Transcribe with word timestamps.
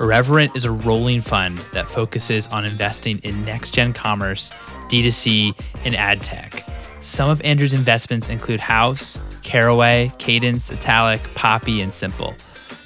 Irreverent 0.00 0.56
is 0.56 0.64
a 0.64 0.70
rolling 0.70 1.20
fund 1.20 1.58
that 1.74 1.86
focuses 1.86 2.46
on 2.48 2.64
investing 2.64 3.18
in 3.18 3.44
next 3.44 3.74
gen 3.74 3.92
commerce, 3.92 4.50
D2C, 4.88 5.54
and 5.84 5.94
ad 5.94 6.22
tech. 6.22 6.64
Some 7.02 7.28
of 7.28 7.42
Andrew's 7.42 7.74
investments 7.74 8.30
include 8.30 8.60
Haus, 8.60 9.18
Caraway, 9.42 10.10
Cadence, 10.16 10.72
Italic, 10.72 11.20
Poppy, 11.34 11.82
and 11.82 11.92
Smpl. 11.92 12.34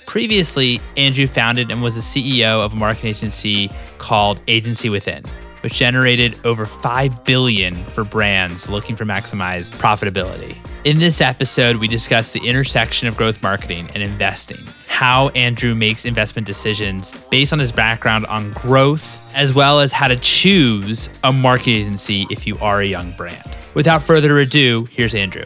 Previously, 0.06 0.80
Andrew 0.96 1.28
founded 1.28 1.70
and 1.70 1.82
was 1.82 1.95
the 1.95 2.00
CEO 2.00 2.60
of 2.60 2.72
a 2.72 2.77
marketing 2.77 3.10
agency 3.10 3.70
called 3.98 4.41
Agency 4.48 4.88
Within, 4.88 5.22
which 5.60 5.74
generated 5.74 6.36
over 6.44 6.66
5 6.66 7.24
billion 7.24 7.77
for 7.77 8.02
brands 8.02 8.69
looking 8.69 8.96
for 8.96 9.05
maximized 9.05 9.70
profitability. 9.77 10.56
In 10.83 10.98
this 10.98 11.20
episode, 11.20 11.77
we 11.77 11.86
discuss 11.86 12.33
the 12.33 12.44
intersection 12.44 13.06
of 13.06 13.16
growth 13.16 13.41
marketing 13.41 13.88
and 13.94 14.03
investing 14.03 14.66
how 14.95 15.28
Andrew 15.31 15.75
makes 15.75 16.05
investment 16.05 16.47
decisions 16.47 17.11
based 17.28 17.53
on 17.53 17.59
his 17.59 17.73
background 17.73 18.25
on 18.27 18.53
growth, 18.53 19.20
as 19.34 19.53
well 19.53 19.81
as 19.81 19.91
how 19.91 20.06
to 20.06 20.14
choose 20.14 21.09
a 21.25 21.33
marketing 21.33 21.75
agency 21.75 22.28
if 22.31 22.47
you 22.47 22.56
are 22.59 22.81
a 22.81 22.87
young 22.87 23.11
brand. 23.17 23.56
Without 23.75 24.05
further 24.05 24.39
ado, 24.39 24.87
here's 24.92 25.12
Andrew. 25.12 25.42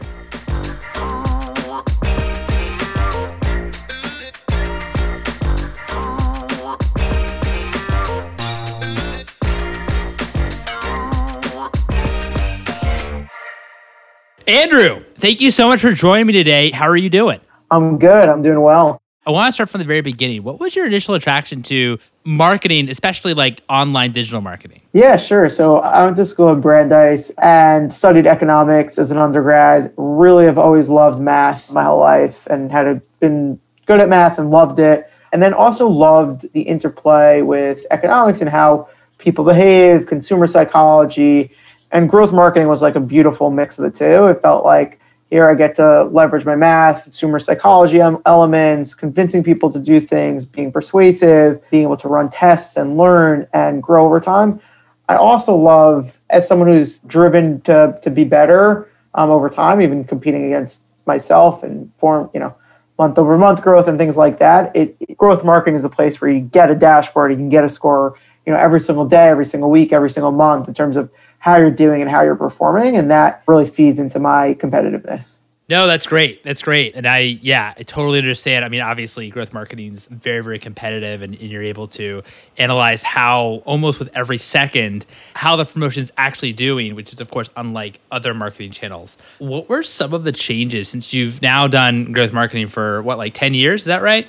Andrew, 14.45 15.03
thank 15.15 15.41
you 15.41 15.49
so 15.49 15.67
much 15.67 15.79
for 15.79 15.91
joining 15.91 16.27
me 16.27 16.33
today. 16.33 16.69
How 16.69 16.87
are 16.87 16.95
you 16.95 17.09
doing? 17.09 17.39
I'm 17.71 17.97
good. 17.97 18.29
I'm 18.29 18.43
doing 18.43 18.61
well. 18.61 18.98
I 19.29 19.31
want 19.31 19.49
to 19.49 19.51
start 19.51 19.69
from 19.69 19.77
the 19.77 19.85
very 19.85 20.01
beginning. 20.01 20.41
What 20.41 20.59
was 20.59 20.75
your 20.75 20.87
initial 20.87 21.13
attraction 21.13 21.61
to 21.63 21.99
marketing, 22.23 22.89
especially 22.89 23.35
like 23.35 23.61
online 23.69 24.11
digital 24.11 24.41
marketing? 24.41 24.81
Yeah, 24.91 25.17
sure. 25.17 25.49
So 25.49 25.77
I 25.77 26.03
went 26.03 26.15
to 26.15 26.25
school 26.25 26.49
at 26.49 26.61
Brandeis 26.61 27.29
and 27.37 27.93
studied 27.93 28.25
economics 28.25 28.97
as 28.97 29.11
an 29.11 29.19
undergrad. 29.19 29.93
Really 29.97 30.45
have 30.45 30.57
always 30.57 30.89
loved 30.89 31.21
math 31.21 31.71
my 31.71 31.83
whole 31.83 31.99
life 31.99 32.47
and 32.47 32.71
had 32.71 33.03
been 33.19 33.59
good 33.85 33.99
at 33.99 34.09
math 34.09 34.39
and 34.39 34.49
loved 34.49 34.79
it. 34.79 35.11
And 35.31 35.43
then 35.43 35.53
also 35.53 35.87
loved 35.87 36.51
the 36.53 36.61
interplay 36.61 37.43
with 37.43 37.85
economics 37.91 38.41
and 38.41 38.49
how 38.49 38.89
people 39.19 39.45
behave, 39.45 40.07
consumer 40.07 40.47
psychology, 40.47 41.51
and 41.91 42.09
growth 42.09 42.31
marketing 42.31 42.67
was 42.67 42.81
like 42.81 42.95
a 42.95 42.99
beautiful 42.99 43.51
mix 43.51 43.77
of 43.77 43.83
the 43.83 43.95
two. 43.95 44.25
It 44.25 44.41
felt 44.41 44.65
like 44.65 44.99
here 45.29 45.47
I 45.47 45.53
get 45.53 45.75
to 45.75 46.05
leverage 46.05 46.45
my 46.45 46.55
math, 46.55 47.03
consumer 47.03 47.39
psychology 47.39 47.99
elements, 47.99 48.95
convincing 48.95 49.43
people 49.43 49.71
to 49.71 49.79
do 49.79 49.99
things, 49.99 50.45
being 50.45 50.71
persuasive, 50.71 51.61
being 51.69 51.83
able 51.83 51.97
to 51.97 52.07
run 52.07 52.29
tests 52.29 52.77
and 52.77 52.97
learn 52.97 53.47
and 53.53 53.83
grow 53.83 54.05
over 54.05 54.19
time. 54.19 54.59
I 55.07 55.15
also 55.15 55.55
love, 55.55 56.19
as 56.29 56.47
someone 56.47 56.67
who's 56.67 56.99
driven 56.99 57.61
to, 57.61 57.99
to 58.01 58.09
be 58.09 58.23
better 58.23 58.89
um, 59.13 59.29
over 59.29 59.49
time, 59.49 59.81
even 59.81 60.03
competing 60.03 60.45
against 60.45 60.85
myself 61.05 61.63
and 61.63 61.91
form, 61.99 62.29
you 62.33 62.39
know, 62.39 62.55
month 62.97 63.17
over 63.17 63.37
month 63.37 63.61
growth 63.61 63.87
and 63.87 63.97
things 63.97 64.17
like 64.17 64.39
that. 64.39 64.75
It, 64.75 65.17
growth 65.17 65.43
marketing 65.43 65.75
is 65.75 65.85
a 65.85 65.89
place 65.89 66.19
where 66.19 66.29
you 66.29 66.41
get 66.41 66.69
a 66.69 66.75
dashboard, 66.75 67.31
you 67.31 67.37
can 67.37 67.49
get 67.49 67.63
a 67.63 67.69
score, 67.69 68.15
you 68.45 68.53
know, 68.53 68.59
every 68.59 68.79
single 68.79 69.05
day, 69.05 69.29
every 69.29 69.45
single 69.45 69.69
week, 69.69 69.93
every 69.93 70.09
single 70.09 70.31
month 70.31 70.67
in 70.67 70.73
terms 70.73 70.97
of 70.97 71.09
how 71.39 71.57
you're 71.57 71.71
doing 71.71 72.01
and 72.01 72.09
how 72.09 72.21
you're 72.21 72.35
performing. 72.35 72.95
And 72.95 73.09
that 73.11 73.43
really 73.47 73.67
feeds 73.67 73.99
into 73.99 74.19
my 74.19 74.53
competitiveness. 74.55 75.39
No, 75.69 75.85
that's 75.85 76.07
great. 76.07 76.43
That's 76.43 76.63
great. 76.63 76.95
And 76.95 77.05
I, 77.05 77.19
yeah, 77.19 77.75
I 77.77 77.83
totally 77.83 78.17
understand. 78.17 78.65
I 78.65 78.69
mean, 78.69 78.81
obviously, 78.81 79.29
growth 79.29 79.53
marketing 79.53 79.93
is 79.93 80.07
very, 80.07 80.41
very 80.41 80.57
competitive, 80.57 81.21
and, 81.21 81.35
and, 81.35 81.43
you're 81.43 81.61
able 81.61 81.87
to 81.89 82.23
analyze 82.57 83.03
how 83.03 83.61
almost 83.65 83.99
with 83.99 84.09
every 84.17 84.39
second 84.39 85.05
how 85.35 85.55
the 85.55 85.65
promotion 85.65 86.01
is 86.01 86.11
actually 86.17 86.53
doing, 86.53 86.95
which 86.95 87.13
is, 87.13 87.21
of 87.21 87.29
course, 87.29 87.51
unlike 87.55 87.99
other 88.09 88.33
marketing 88.33 88.71
channels. 88.71 89.15
What 89.37 89.69
were 89.69 89.83
some 89.83 90.11
of 90.11 90.23
the 90.23 90.31
changes 90.31 90.89
since 90.89 91.13
you've 91.13 91.39
now 91.43 91.67
done 91.67 92.13
growth 92.13 92.33
marketing 92.33 92.67
for 92.67 93.03
what, 93.03 93.19
like 93.19 93.35
10 93.35 93.53
years? 93.53 93.81
Is 93.81 93.85
that 93.85 94.01
right? 94.01 94.27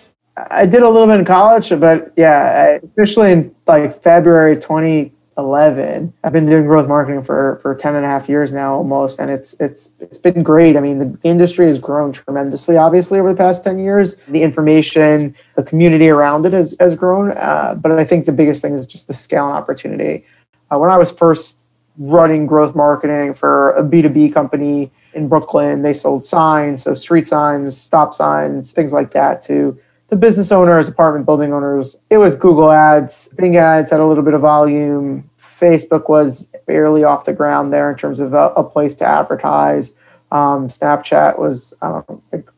I 0.50 0.66
did 0.66 0.82
a 0.82 0.90
little 0.90 1.08
bit 1.08 1.20
in 1.20 1.24
college, 1.24 1.70
but 1.70 2.12
yeah, 2.16 2.78
I, 2.82 2.86
officially 2.86 3.32
in 3.32 3.54
like 3.66 4.02
February 4.02 4.58
20 4.58 5.10
11 5.40 6.12
i've 6.22 6.32
been 6.32 6.46
doing 6.46 6.64
growth 6.64 6.88
marketing 6.88 7.22
for 7.22 7.58
for 7.62 7.74
10 7.74 7.96
and 7.96 8.04
a 8.04 8.08
half 8.08 8.28
years 8.28 8.52
now 8.52 8.74
almost 8.74 9.18
and 9.18 9.30
it's 9.30 9.54
it's 9.60 9.92
it's 10.00 10.18
been 10.18 10.42
great 10.42 10.76
i 10.76 10.80
mean 10.80 10.98
the 10.98 11.18
industry 11.22 11.66
has 11.66 11.78
grown 11.78 12.12
tremendously 12.12 12.76
obviously 12.76 13.18
over 13.18 13.30
the 13.30 13.36
past 13.36 13.64
10 13.64 13.78
years 13.78 14.16
the 14.28 14.42
information 14.42 15.34
the 15.56 15.62
community 15.62 16.08
around 16.08 16.46
it 16.46 16.52
has, 16.52 16.76
has 16.78 16.94
grown 16.94 17.32
uh, 17.32 17.74
but 17.80 17.92
i 17.92 18.04
think 18.04 18.26
the 18.26 18.32
biggest 18.32 18.62
thing 18.62 18.74
is 18.74 18.86
just 18.86 19.08
the 19.08 19.14
scale 19.14 19.46
and 19.46 19.56
opportunity 19.56 20.24
uh, 20.70 20.78
when 20.78 20.90
i 20.90 20.96
was 20.96 21.10
first 21.10 21.58
running 21.98 22.46
growth 22.46 22.74
marketing 22.74 23.34
for 23.34 23.72
a 23.72 23.82
b2b 23.82 24.32
company 24.32 24.90
in 25.14 25.28
brooklyn 25.28 25.82
they 25.82 25.92
sold 25.92 26.24
signs 26.24 26.82
so 26.82 26.94
street 26.94 27.26
signs 27.26 27.76
stop 27.76 28.14
signs 28.14 28.72
things 28.72 28.92
like 28.92 29.10
that 29.10 29.42
to 29.42 29.78
the 30.10 30.16
business 30.16 30.50
owners, 30.50 30.88
apartment 30.88 31.24
building 31.24 31.52
owners. 31.52 31.96
It 32.10 32.18
was 32.18 32.34
Google 32.34 32.70
ads. 32.70 33.28
Bing 33.36 33.56
ads 33.56 33.90
had 33.90 34.00
a 34.00 34.06
little 34.06 34.24
bit 34.24 34.34
of 34.34 34.40
volume. 34.40 35.29
Facebook 35.60 36.08
was 36.08 36.50
barely 36.66 37.04
off 37.04 37.24
the 37.24 37.32
ground 37.32 37.72
there 37.72 37.90
in 37.90 37.96
terms 37.96 38.20
of 38.20 38.34
a, 38.34 38.48
a 38.56 38.64
place 38.64 38.96
to 38.96 39.04
advertise. 39.04 39.94
Um, 40.32 40.68
Snapchat 40.68 41.38
was 41.38 41.74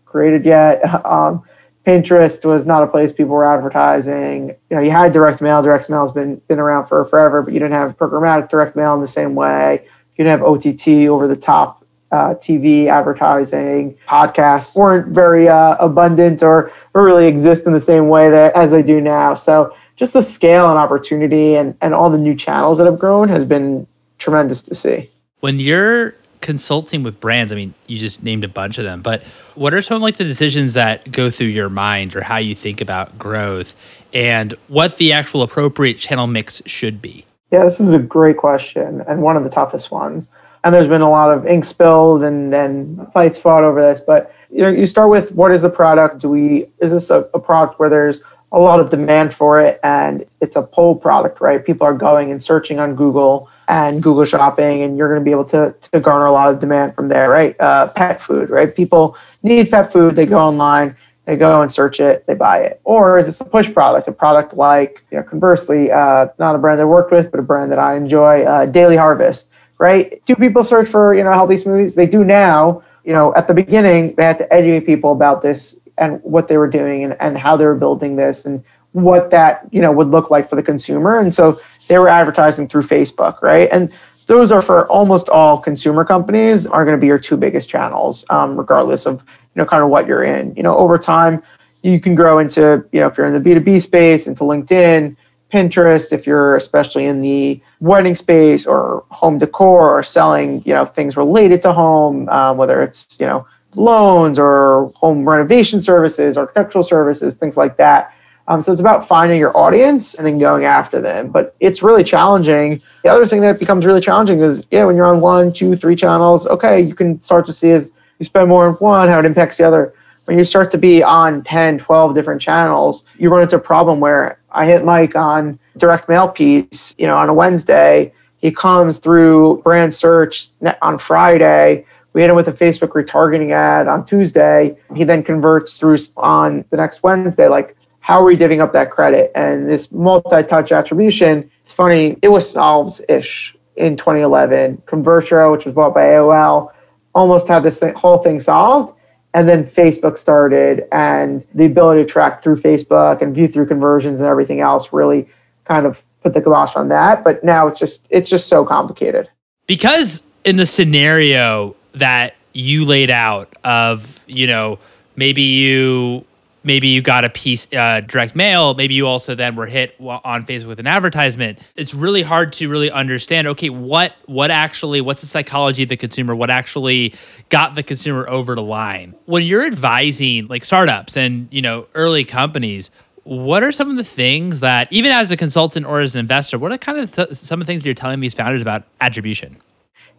created 0.04 0.44
yet. 0.44 0.82
Um, 1.04 1.42
Pinterest 1.86 2.44
was 2.44 2.64
not 2.64 2.84
a 2.84 2.86
place 2.86 3.12
people 3.12 3.32
were 3.32 3.44
advertising. 3.44 4.50
You 4.70 4.76
know, 4.76 4.82
you 4.82 4.92
had 4.92 5.12
direct 5.12 5.40
mail. 5.40 5.62
Direct 5.62 5.90
mail 5.90 6.02
has 6.02 6.12
been 6.12 6.36
been 6.46 6.60
around 6.60 6.86
for 6.86 7.04
forever, 7.06 7.42
but 7.42 7.52
you 7.52 7.58
didn't 7.58 7.72
have 7.72 7.96
programmatic 7.98 8.48
direct 8.48 8.76
mail 8.76 8.94
in 8.94 9.00
the 9.00 9.08
same 9.08 9.34
way. 9.34 9.84
You 10.16 10.24
didn't 10.24 10.38
have 10.38 10.48
OTT 10.48 11.08
over 11.08 11.26
the 11.26 11.34
top 11.34 11.84
uh, 12.12 12.34
TV 12.34 12.86
advertising. 12.86 13.96
Podcasts 14.06 14.76
weren't 14.76 15.08
very 15.08 15.48
uh, 15.48 15.76
abundant 15.80 16.42
or, 16.42 16.70
or 16.94 17.02
really 17.04 17.26
exist 17.26 17.66
in 17.66 17.72
the 17.72 17.80
same 17.80 18.08
way 18.08 18.30
that 18.30 18.54
as 18.54 18.70
they 18.70 18.82
do 18.82 19.00
now. 19.00 19.34
So 19.34 19.74
just 19.96 20.12
the 20.12 20.22
scale 20.22 20.68
and 20.68 20.78
opportunity 20.78 21.54
and, 21.54 21.76
and 21.80 21.94
all 21.94 22.10
the 22.10 22.18
new 22.18 22.34
channels 22.34 22.78
that 22.78 22.86
have 22.86 22.98
grown 22.98 23.28
has 23.28 23.44
been 23.44 23.86
tremendous 24.18 24.62
to 24.62 24.74
see. 24.74 25.08
When 25.40 25.60
you're 25.60 26.14
consulting 26.40 27.02
with 27.02 27.20
brands, 27.20 27.52
I 27.52 27.54
mean, 27.54 27.74
you 27.86 27.98
just 27.98 28.22
named 28.22 28.44
a 28.44 28.48
bunch 28.48 28.78
of 28.78 28.84
them, 28.84 29.02
but 29.02 29.22
what 29.54 29.74
are 29.74 29.82
some 29.82 29.96
of 29.96 30.02
like 30.02 30.16
the 30.16 30.24
decisions 30.24 30.74
that 30.74 31.10
go 31.12 31.30
through 31.30 31.48
your 31.48 31.68
mind 31.68 32.16
or 32.16 32.22
how 32.22 32.38
you 32.38 32.54
think 32.54 32.80
about 32.80 33.18
growth 33.18 33.76
and 34.12 34.54
what 34.68 34.96
the 34.96 35.12
actual 35.12 35.42
appropriate 35.42 35.94
channel 35.94 36.26
mix 36.26 36.62
should 36.66 37.00
be? 37.00 37.24
Yeah, 37.50 37.64
this 37.64 37.80
is 37.80 37.92
a 37.92 37.98
great 37.98 38.38
question 38.38 39.02
and 39.06 39.22
one 39.22 39.36
of 39.36 39.44
the 39.44 39.50
toughest 39.50 39.90
ones. 39.90 40.28
And 40.64 40.74
there's 40.74 40.88
been 40.88 41.00
a 41.00 41.10
lot 41.10 41.36
of 41.36 41.46
ink 41.46 41.64
spilled 41.64 42.22
and, 42.22 42.54
and 42.54 43.12
fights 43.12 43.36
fought 43.36 43.64
over 43.64 43.82
this, 43.82 44.00
but 44.00 44.34
you 44.52 44.58
know, 44.58 44.68
you 44.68 44.86
start 44.86 45.08
with 45.10 45.32
what 45.32 45.50
is 45.50 45.62
the 45.62 45.70
product? 45.70 46.20
Do 46.20 46.28
we 46.28 46.66
is 46.78 46.92
this 46.92 47.10
a, 47.10 47.28
a 47.34 47.40
product 47.40 47.80
where 47.80 47.88
there's 47.88 48.22
a 48.52 48.60
lot 48.60 48.78
of 48.78 48.90
demand 48.90 49.32
for 49.32 49.60
it 49.60 49.80
and 49.82 50.26
it's 50.40 50.56
a 50.56 50.62
pull 50.62 50.94
product, 50.94 51.40
right? 51.40 51.64
People 51.64 51.86
are 51.86 51.94
going 51.94 52.30
and 52.30 52.44
searching 52.44 52.78
on 52.78 52.94
Google 52.94 53.48
and 53.66 54.02
Google 54.02 54.26
shopping, 54.26 54.82
and 54.82 54.98
you're 54.98 55.08
going 55.08 55.20
to 55.20 55.24
be 55.24 55.30
able 55.30 55.44
to, 55.46 55.74
to 55.92 56.00
garner 56.00 56.26
a 56.26 56.32
lot 56.32 56.52
of 56.52 56.60
demand 56.60 56.94
from 56.94 57.08
there, 57.08 57.30
right? 57.30 57.58
Uh, 57.58 57.88
pet 57.88 58.20
food, 58.20 58.50
right? 58.50 58.74
People 58.74 59.16
need 59.42 59.70
pet 59.70 59.90
food, 59.90 60.14
they 60.14 60.26
go 60.26 60.38
online, 60.38 60.94
they 61.24 61.36
go 61.36 61.62
and 61.62 61.72
search 61.72 61.98
it, 62.00 62.26
they 62.26 62.34
buy 62.34 62.58
it. 62.58 62.80
Or 62.84 63.18
is 63.18 63.26
this 63.26 63.40
a 63.40 63.44
push 63.44 63.72
product, 63.72 64.08
a 64.08 64.12
product 64.12 64.54
like, 64.54 65.02
you 65.10 65.16
know, 65.16 65.22
conversely, 65.22 65.90
uh, 65.90 66.26
not 66.38 66.54
a 66.54 66.58
brand 66.58 66.80
I 66.80 66.84
worked 66.84 67.12
with, 67.12 67.30
but 67.30 67.40
a 67.40 67.42
brand 67.42 67.72
that 67.72 67.78
I 67.78 67.96
enjoy, 67.96 68.42
uh, 68.42 68.66
Daily 68.66 68.96
Harvest, 68.96 69.48
right? 69.78 70.22
Do 70.26 70.36
people 70.36 70.64
search 70.64 70.88
for, 70.88 71.14
you 71.14 71.24
know, 71.24 71.32
healthy 71.32 71.54
smoothies? 71.54 71.94
They 71.94 72.06
do 72.06 72.24
now. 72.24 72.82
You 73.04 73.12
know, 73.12 73.34
at 73.34 73.48
the 73.48 73.54
beginning, 73.54 74.14
they 74.16 74.24
had 74.24 74.38
to 74.38 74.52
educate 74.52 74.86
people 74.86 75.12
about 75.12 75.42
this 75.42 75.78
and 75.98 76.20
what 76.22 76.48
they 76.48 76.56
were 76.56 76.68
doing 76.68 77.04
and, 77.04 77.16
and 77.20 77.38
how 77.38 77.56
they 77.56 77.66
were 77.66 77.74
building 77.74 78.16
this 78.16 78.44
and 78.44 78.64
what 78.92 79.30
that 79.30 79.66
you 79.70 79.80
know 79.80 79.90
would 79.90 80.08
look 80.08 80.30
like 80.30 80.48
for 80.48 80.56
the 80.56 80.62
consumer. 80.62 81.18
And 81.18 81.34
so 81.34 81.58
they 81.88 81.98
were 81.98 82.08
advertising 82.08 82.68
through 82.68 82.82
facebook 82.82 83.42
right? 83.42 83.68
And 83.72 83.92
those 84.26 84.52
are 84.52 84.62
for 84.62 84.86
almost 84.90 85.28
all 85.28 85.58
consumer 85.58 86.04
companies 86.04 86.66
are 86.66 86.84
going 86.84 86.96
to 86.96 87.00
be 87.00 87.06
your 87.06 87.18
two 87.18 87.36
biggest 87.36 87.68
channels 87.68 88.24
um, 88.30 88.56
regardless 88.56 89.06
of 89.06 89.20
you 89.20 89.62
know 89.62 89.66
kind 89.66 89.82
of 89.82 89.90
what 89.90 90.06
you're 90.06 90.24
in. 90.24 90.54
You 90.54 90.62
know 90.62 90.76
over 90.76 90.98
time 90.98 91.42
you 91.82 92.00
can 92.00 92.14
grow 92.14 92.38
into 92.38 92.84
you 92.92 93.00
know 93.00 93.08
if 93.08 93.16
you're 93.16 93.26
in 93.26 93.40
the 93.40 93.50
b2b 93.50 93.82
space 93.82 94.26
into 94.26 94.44
linkedin 94.44 95.16
Pinterest, 95.52 96.12
if 96.12 96.26
you're 96.26 96.56
especially 96.56 97.04
in 97.04 97.20
the 97.20 97.60
wedding 97.80 98.14
space 98.14 98.66
or 98.66 99.04
home 99.10 99.36
decor 99.36 99.90
or 99.90 100.02
selling, 100.02 100.62
you 100.64 100.72
know, 100.72 100.86
things 100.86 101.14
related 101.14 101.60
to 101.62 101.74
home, 101.74 102.26
um, 102.30 102.56
whether 102.56 102.80
it's, 102.80 103.18
you 103.20 103.26
know, 103.26 103.46
loans 103.74 104.38
or 104.38 104.92
home 104.96 105.28
renovation 105.28 105.80
services, 105.80 106.36
architectural 106.36 106.84
services, 106.84 107.36
things 107.36 107.56
like 107.56 107.76
that. 107.76 108.14
Um, 108.48 108.60
so 108.60 108.72
it's 108.72 108.80
about 108.80 109.06
finding 109.06 109.38
your 109.38 109.56
audience 109.56 110.14
and 110.14 110.26
then 110.26 110.38
going 110.38 110.64
after 110.64 111.00
them. 111.00 111.30
But 111.30 111.54
it's 111.60 111.82
really 111.82 112.02
challenging. 112.02 112.80
The 113.02 113.08
other 113.08 113.26
thing 113.26 113.40
that 113.42 113.58
becomes 113.58 113.86
really 113.86 114.00
challenging 114.00 114.40
is, 114.40 114.66
yeah, 114.70 114.84
when 114.84 114.96
you're 114.96 115.06
on 115.06 115.20
one, 115.20 115.52
two, 115.52 115.76
three 115.76 115.96
channels, 115.96 116.46
okay, 116.46 116.80
you 116.80 116.94
can 116.94 117.22
start 117.22 117.46
to 117.46 117.52
see 117.52 117.70
as 117.70 117.92
you 118.18 118.26
spend 118.26 118.48
more 118.48 118.66
on 118.66 118.74
one, 118.74 119.08
how 119.08 119.20
it 119.20 119.24
impacts 119.24 119.58
the 119.58 119.64
other. 119.64 119.94
When 120.26 120.38
you 120.38 120.44
start 120.44 120.70
to 120.72 120.78
be 120.78 121.02
on 121.02 121.42
10, 121.42 121.78
12 121.78 122.14
different 122.14 122.40
channels, 122.40 123.04
you 123.16 123.28
run 123.30 123.42
into 123.42 123.56
a 123.56 123.60
problem 123.60 124.00
where 124.00 124.38
I 124.50 124.66
hit 124.66 124.84
Mike 124.84 125.16
on 125.16 125.58
direct 125.76 126.08
mail 126.08 126.28
piece, 126.28 126.94
you 126.98 127.06
know, 127.06 127.16
on 127.16 127.28
a 127.28 127.34
Wednesday. 127.34 128.12
He 128.38 128.52
comes 128.52 128.98
through 128.98 129.62
brand 129.62 129.94
search 129.94 130.48
on 130.80 130.98
Friday 130.98 131.86
we 132.14 132.20
hit 132.20 132.30
him 132.30 132.36
with 132.36 132.48
a 132.48 132.52
Facebook 132.52 132.90
retargeting 132.90 133.52
ad 133.52 133.88
on 133.88 134.04
Tuesday. 134.04 134.76
He 134.94 135.04
then 135.04 135.22
converts 135.22 135.78
through 135.78 135.98
on 136.16 136.64
the 136.70 136.76
next 136.76 137.02
Wednesday. 137.02 137.48
Like, 137.48 137.76
how 138.00 138.20
are 138.20 138.24
we 138.24 138.36
divvying 138.36 138.60
up 138.60 138.72
that 138.72 138.90
credit? 138.90 139.30
And 139.34 139.68
this 139.68 139.90
multi-touch 139.92 140.72
attribution, 140.72 141.50
it's 141.62 141.72
funny, 141.72 142.18
it 142.20 142.28
was 142.28 142.50
solved-ish 142.50 143.56
in 143.76 143.96
2011. 143.96 144.82
Convertro, 144.86 145.52
which 145.52 145.64
was 145.64 145.74
bought 145.74 145.94
by 145.94 146.02
AOL, 146.02 146.72
almost 147.14 147.48
had 147.48 147.62
this 147.62 147.78
thing, 147.78 147.94
whole 147.94 148.18
thing 148.18 148.40
solved. 148.40 148.94
And 149.34 149.48
then 149.48 149.64
Facebook 149.64 150.18
started, 150.18 150.84
and 150.92 151.46
the 151.54 151.64
ability 151.64 152.04
to 152.04 152.08
track 152.08 152.42
through 152.42 152.56
Facebook 152.56 153.22
and 153.22 153.34
view 153.34 153.48
through 153.48 153.66
conversions 153.66 154.20
and 154.20 154.28
everything 154.28 154.60
else 154.60 154.92
really 154.92 155.26
kind 155.64 155.86
of 155.86 156.04
put 156.22 156.34
the 156.34 156.42
kibosh 156.42 156.76
on 156.76 156.88
that. 156.88 157.24
But 157.24 157.42
now 157.42 157.66
it's 157.66 157.80
just 157.80 158.06
it's 158.10 158.28
just 158.28 158.48
so 158.48 158.66
complicated. 158.66 159.30
Because 159.66 160.22
in 160.44 160.56
the 160.56 160.66
scenario 160.66 161.76
that 161.92 162.34
you 162.52 162.84
laid 162.84 163.10
out 163.10 163.54
of 163.64 164.20
you 164.26 164.46
know 164.46 164.78
maybe 165.16 165.42
you 165.42 166.24
maybe 166.64 166.88
you 166.88 167.02
got 167.02 167.24
a 167.24 167.30
piece 167.30 167.66
uh, 167.72 168.00
direct 168.00 168.36
mail 168.36 168.74
maybe 168.74 168.94
you 168.94 169.06
also 169.06 169.34
then 169.34 169.56
were 169.56 169.66
hit 169.66 169.94
on 170.00 170.44
facebook 170.44 170.68
with 170.68 170.80
an 170.80 170.86
advertisement. 170.86 171.58
It's 171.76 171.94
really 171.94 172.22
hard 172.22 172.52
to 172.54 172.68
really 172.68 172.90
understand 172.90 173.46
okay 173.48 173.70
what 173.70 174.14
what 174.26 174.50
actually 174.50 175.00
what's 175.00 175.22
the 175.22 175.26
psychology 175.26 175.82
of 175.82 175.88
the 175.88 175.96
consumer? 175.96 176.34
What 176.34 176.50
actually 176.50 177.14
got 177.48 177.74
the 177.74 177.82
consumer 177.82 178.28
over 178.28 178.54
the 178.54 178.62
line? 178.62 179.14
When 179.26 179.42
you're 179.42 179.66
advising 179.66 180.46
like 180.46 180.64
startups 180.64 181.16
and 181.16 181.48
you 181.50 181.62
know 181.62 181.86
early 181.94 182.24
companies 182.24 182.90
what 183.24 183.62
are 183.62 183.70
some 183.70 183.88
of 183.88 183.96
the 183.96 184.04
things 184.04 184.58
that 184.60 184.92
even 184.92 185.12
as 185.12 185.30
a 185.30 185.36
consultant 185.36 185.86
or 185.86 186.00
as 186.00 186.16
an 186.16 186.20
investor 186.20 186.58
what 186.58 186.72
are 186.72 186.78
kind 186.78 186.98
of 186.98 187.14
th- 187.14 187.30
some 187.30 187.60
of 187.60 187.66
the 187.66 187.70
things 187.70 187.82
that 187.82 187.86
you're 187.86 187.94
telling 187.94 188.18
these 188.20 188.34
founders 188.34 188.60
about 188.60 188.84
attribution? 189.00 189.56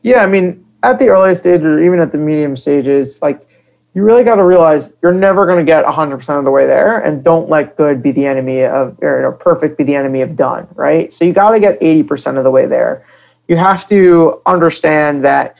Yeah 0.01 0.23
i 0.23 0.27
mean 0.27 0.65
at 0.83 1.00
the 1.00 1.07
early 1.07 1.33
stages 1.33 1.65
or 1.65 1.81
even 1.81 2.00
at 2.00 2.12
the 2.12 2.18
medium 2.18 2.56
stages, 2.56 3.21
like 3.21 3.47
you 3.94 4.03
really 4.03 4.24
got 4.24 4.35
to 4.35 4.44
realize 4.44 4.94
you're 5.01 5.13
never 5.13 5.45
going 5.45 5.63
to 5.63 5.65
get 5.65 5.85
100% 5.85 6.39
of 6.39 6.45
the 6.45 6.51
way 6.51 6.65
there 6.65 7.00
and 7.00 7.24
don't 7.24 7.50
let 7.50 7.77
good 7.77 8.03
be 8.03 8.12
the 8.12 8.25
enemy 8.25 8.63
of 8.63 9.00
or 9.01 9.18
you 9.18 9.21
know, 9.21 9.31
perfect 9.31 9.77
be 9.77 9.83
the 9.83 9.95
enemy 9.95 10.21
of 10.21 10.35
done 10.35 10.68
right? 10.75 11.13
So 11.13 11.25
you 11.25 11.33
got 11.33 11.51
to 11.51 11.59
get 11.59 11.80
80% 11.80 12.38
of 12.38 12.44
the 12.44 12.51
way 12.51 12.65
there. 12.65 13.06
You 13.47 13.56
have 13.57 13.88
to 13.89 14.41
understand 14.45 15.21
that 15.21 15.56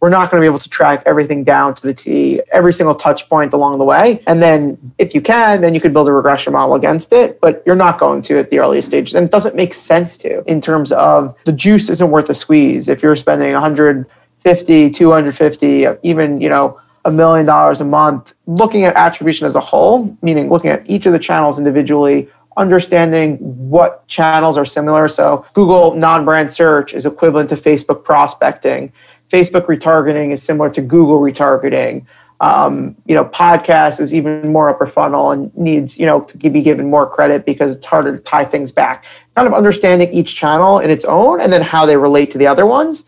we're 0.00 0.10
not 0.10 0.30
going 0.30 0.40
to 0.40 0.44
be 0.44 0.46
able 0.46 0.60
to 0.60 0.68
track 0.68 1.02
everything 1.06 1.42
down 1.42 1.74
to 1.74 1.82
the 1.82 1.92
t 1.94 2.40
every 2.52 2.72
single 2.72 2.94
touch 2.94 3.28
point 3.28 3.52
along 3.52 3.78
the 3.78 3.84
way 3.84 4.22
and 4.28 4.40
then 4.40 4.78
if 4.98 5.12
you 5.12 5.20
can 5.20 5.60
then 5.60 5.74
you 5.74 5.80
could 5.80 5.92
build 5.92 6.06
a 6.06 6.12
regression 6.12 6.52
model 6.52 6.76
against 6.76 7.12
it 7.12 7.40
but 7.40 7.64
you're 7.66 7.74
not 7.74 7.98
going 7.98 8.22
to 8.22 8.38
at 8.38 8.50
the 8.50 8.60
earliest 8.60 8.86
stages 8.86 9.16
and 9.16 9.26
it 9.26 9.32
doesn't 9.32 9.56
make 9.56 9.74
sense 9.74 10.16
to 10.16 10.44
in 10.48 10.60
terms 10.60 10.92
of 10.92 11.34
the 11.46 11.52
juice 11.52 11.90
isn't 11.90 12.10
worth 12.10 12.28
the 12.28 12.34
squeeze. 12.34 12.88
If 12.88 13.02
you're 13.02 13.16
spending 13.16 13.52
100 13.54 14.06
50, 14.44 14.90
250, 14.90 15.86
even, 16.02 16.40
you 16.40 16.48
know, 16.48 16.80
a 17.04 17.10
million 17.10 17.46
dollars 17.46 17.80
a 17.80 17.84
month, 17.84 18.34
looking 18.46 18.84
at 18.84 18.94
attribution 18.94 19.46
as 19.46 19.54
a 19.54 19.60
whole, 19.60 20.16
meaning 20.22 20.48
looking 20.48 20.70
at 20.70 20.88
each 20.88 21.06
of 21.06 21.12
the 21.12 21.18
channels 21.18 21.58
individually, 21.58 22.28
understanding 22.56 23.36
what 23.38 24.06
channels 24.08 24.58
are 24.58 24.64
similar. 24.64 25.08
So 25.08 25.46
Google 25.54 25.94
non-brand 25.94 26.52
search 26.52 26.92
is 26.92 27.06
equivalent 27.06 27.48
to 27.50 27.56
Facebook 27.56 28.04
prospecting. 28.04 28.92
Facebook 29.30 29.66
retargeting 29.66 30.32
is 30.32 30.42
similar 30.42 30.68
to 30.70 30.80
Google 30.82 31.20
retargeting. 31.20 32.04
Um, 32.40 32.94
you 33.06 33.14
know, 33.14 33.24
podcast 33.24 34.00
is 34.00 34.14
even 34.14 34.52
more 34.52 34.70
upper 34.70 34.86
funnel 34.86 35.32
and 35.32 35.54
needs, 35.56 35.98
you 35.98 36.06
know, 36.06 36.20
to 36.22 36.50
be 36.50 36.62
given 36.62 36.88
more 36.88 37.08
credit 37.08 37.44
because 37.44 37.74
it's 37.74 37.86
harder 37.86 38.16
to 38.16 38.22
tie 38.22 38.44
things 38.44 38.70
back. 38.70 39.04
Kind 39.34 39.48
of 39.48 39.54
understanding 39.54 40.12
each 40.12 40.36
channel 40.36 40.78
in 40.78 40.90
its 40.90 41.04
own 41.04 41.40
and 41.40 41.52
then 41.52 41.62
how 41.62 41.84
they 41.84 41.96
relate 41.96 42.30
to 42.32 42.38
the 42.38 42.46
other 42.46 42.66
ones. 42.66 43.06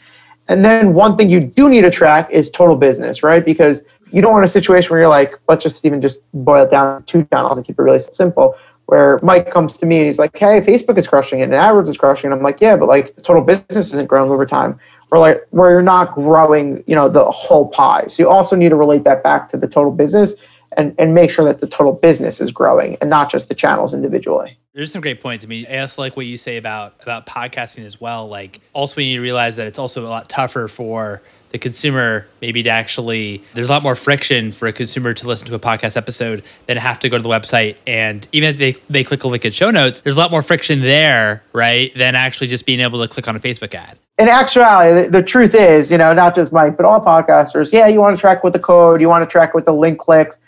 And 0.50 0.64
then 0.64 0.94
one 0.94 1.16
thing 1.16 1.30
you 1.30 1.38
do 1.38 1.68
need 1.68 1.82
to 1.82 1.92
track 1.92 2.28
is 2.32 2.50
total 2.50 2.74
business, 2.74 3.22
right? 3.22 3.44
Because 3.44 3.84
you 4.10 4.20
don't 4.20 4.32
want 4.32 4.44
a 4.44 4.48
situation 4.48 4.90
where 4.90 4.98
you're 4.98 5.08
like, 5.08 5.38
let's 5.48 5.62
just 5.62 5.84
even 5.86 6.00
just 6.00 6.24
boil 6.34 6.64
it 6.64 6.72
down 6.72 7.04
to 7.04 7.06
two 7.06 7.24
channels 7.32 7.56
and 7.56 7.64
keep 7.64 7.78
it 7.78 7.82
really 7.82 8.00
simple. 8.00 8.56
Where 8.86 9.20
Mike 9.22 9.52
comes 9.52 9.78
to 9.78 9.86
me 9.86 9.98
and 9.98 10.06
he's 10.06 10.18
like, 10.18 10.36
hey, 10.36 10.60
Facebook 10.60 10.98
is 10.98 11.06
crushing 11.06 11.38
it 11.38 11.44
and 11.44 11.52
AdWords 11.52 11.86
is 11.86 11.96
crushing 11.96 12.32
it. 12.32 12.34
I'm 12.34 12.42
like, 12.42 12.60
yeah, 12.60 12.76
but 12.76 12.88
like 12.88 13.14
total 13.22 13.44
business 13.44 13.92
isn't 13.92 14.08
growing 14.08 14.32
over 14.32 14.44
time. 14.44 14.80
Or 15.12 15.20
like 15.20 15.46
where 15.50 15.70
you're 15.70 15.82
not 15.82 16.14
growing, 16.14 16.82
you 16.88 16.96
know, 16.96 17.08
the 17.08 17.30
whole 17.30 17.68
pie. 17.68 18.08
So 18.08 18.20
you 18.20 18.28
also 18.28 18.56
need 18.56 18.70
to 18.70 18.76
relate 18.76 19.04
that 19.04 19.22
back 19.22 19.48
to 19.50 19.56
the 19.56 19.68
total 19.68 19.92
business 19.92 20.34
and, 20.76 20.94
and 20.98 21.14
make 21.14 21.30
sure 21.30 21.44
that 21.44 21.60
the 21.60 21.66
total 21.66 21.92
business 21.92 22.40
is 22.40 22.50
growing 22.50 22.96
and 23.00 23.10
not 23.10 23.30
just 23.30 23.48
the 23.48 23.54
channels 23.54 23.94
individually. 23.94 24.58
There's 24.74 24.92
some 24.92 25.00
great 25.00 25.20
points. 25.20 25.44
I 25.44 25.48
mean, 25.48 25.66
I 25.68 25.78
also 25.78 26.00
like 26.00 26.16
what 26.16 26.26
you 26.26 26.36
say 26.36 26.56
about 26.56 26.94
about 27.02 27.26
podcasting 27.26 27.84
as 27.84 28.00
well. 28.00 28.28
Like, 28.28 28.60
also 28.72 28.96
we 28.96 29.06
need 29.06 29.16
to 29.16 29.20
realize 29.20 29.56
that 29.56 29.66
it's 29.66 29.78
also 29.78 30.06
a 30.06 30.08
lot 30.08 30.28
tougher 30.28 30.68
for 30.68 31.22
the 31.50 31.58
consumer 31.58 32.26
maybe 32.40 32.62
to 32.62 32.70
actually 32.70 33.42
there's 33.54 33.68
a 33.68 33.72
lot 33.72 33.82
more 33.82 33.96
friction 33.96 34.52
for 34.52 34.68
a 34.68 34.72
consumer 34.72 35.12
to 35.12 35.26
listen 35.26 35.48
to 35.48 35.54
a 35.54 35.58
podcast 35.58 35.96
episode 35.96 36.42
than 36.66 36.76
have 36.76 36.98
to 37.00 37.08
go 37.08 37.16
to 37.16 37.22
the 37.22 37.28
website 37.28 37.76
and 37.86 38.26
even 38.32 38.50
if 38.50 38.58
they, 38.58 38.76
they 38.88 39.04
click 39.04 39.24
a 39.24 39.28
link 39.28 39.44
in 39.44 39.50
show 39.50 39.70
notes 39.70 40.00
there's 40.00 40.16
a 40.16 40.20
lot 40.20 40.30
more 40.30 40.42
friction 40.42 40.80
there 40.80 41.42
right 41.52 41.92
than 41.96 42.14
actually 42.14 42.46
just 42.46 42.66
being 42.66 42.80
able 42.80 43.00
to 43.00 43.12
click 43.12 43.26
on 43.26 43.34
a 43.34 43.40
facebook 43.40 43.74
ad 43.74 43.98
in 44.18 44.28
actuality 44.28 45.02
the, 45.02 45.10
the 45.10 45.22
truth 45.22 45.54
is 45.54 45.90
you 45.90 45.98
know 45.98 46.12
not 46.12 46.34
just 46.34 46.52
mike 46.52 46.76
but 46.76 46.86
all 46.86 47.00
podcasters 47.00 47.72
yeah 47.72 47.88
you 47.88 48.00
want 48.00 48.16
to 48.16 48.20
track 48.20 48.44
with 48.44 48.52
the 48.52 48.58
code 48.58 49.00
you 49.00 49.08
want 49.08 49.22
to 49.22 49.30
track 49.30 49.52
with 49.52 49.64
the 49.64 49.74
link 49.74 49.98
clicks 49.98 50.38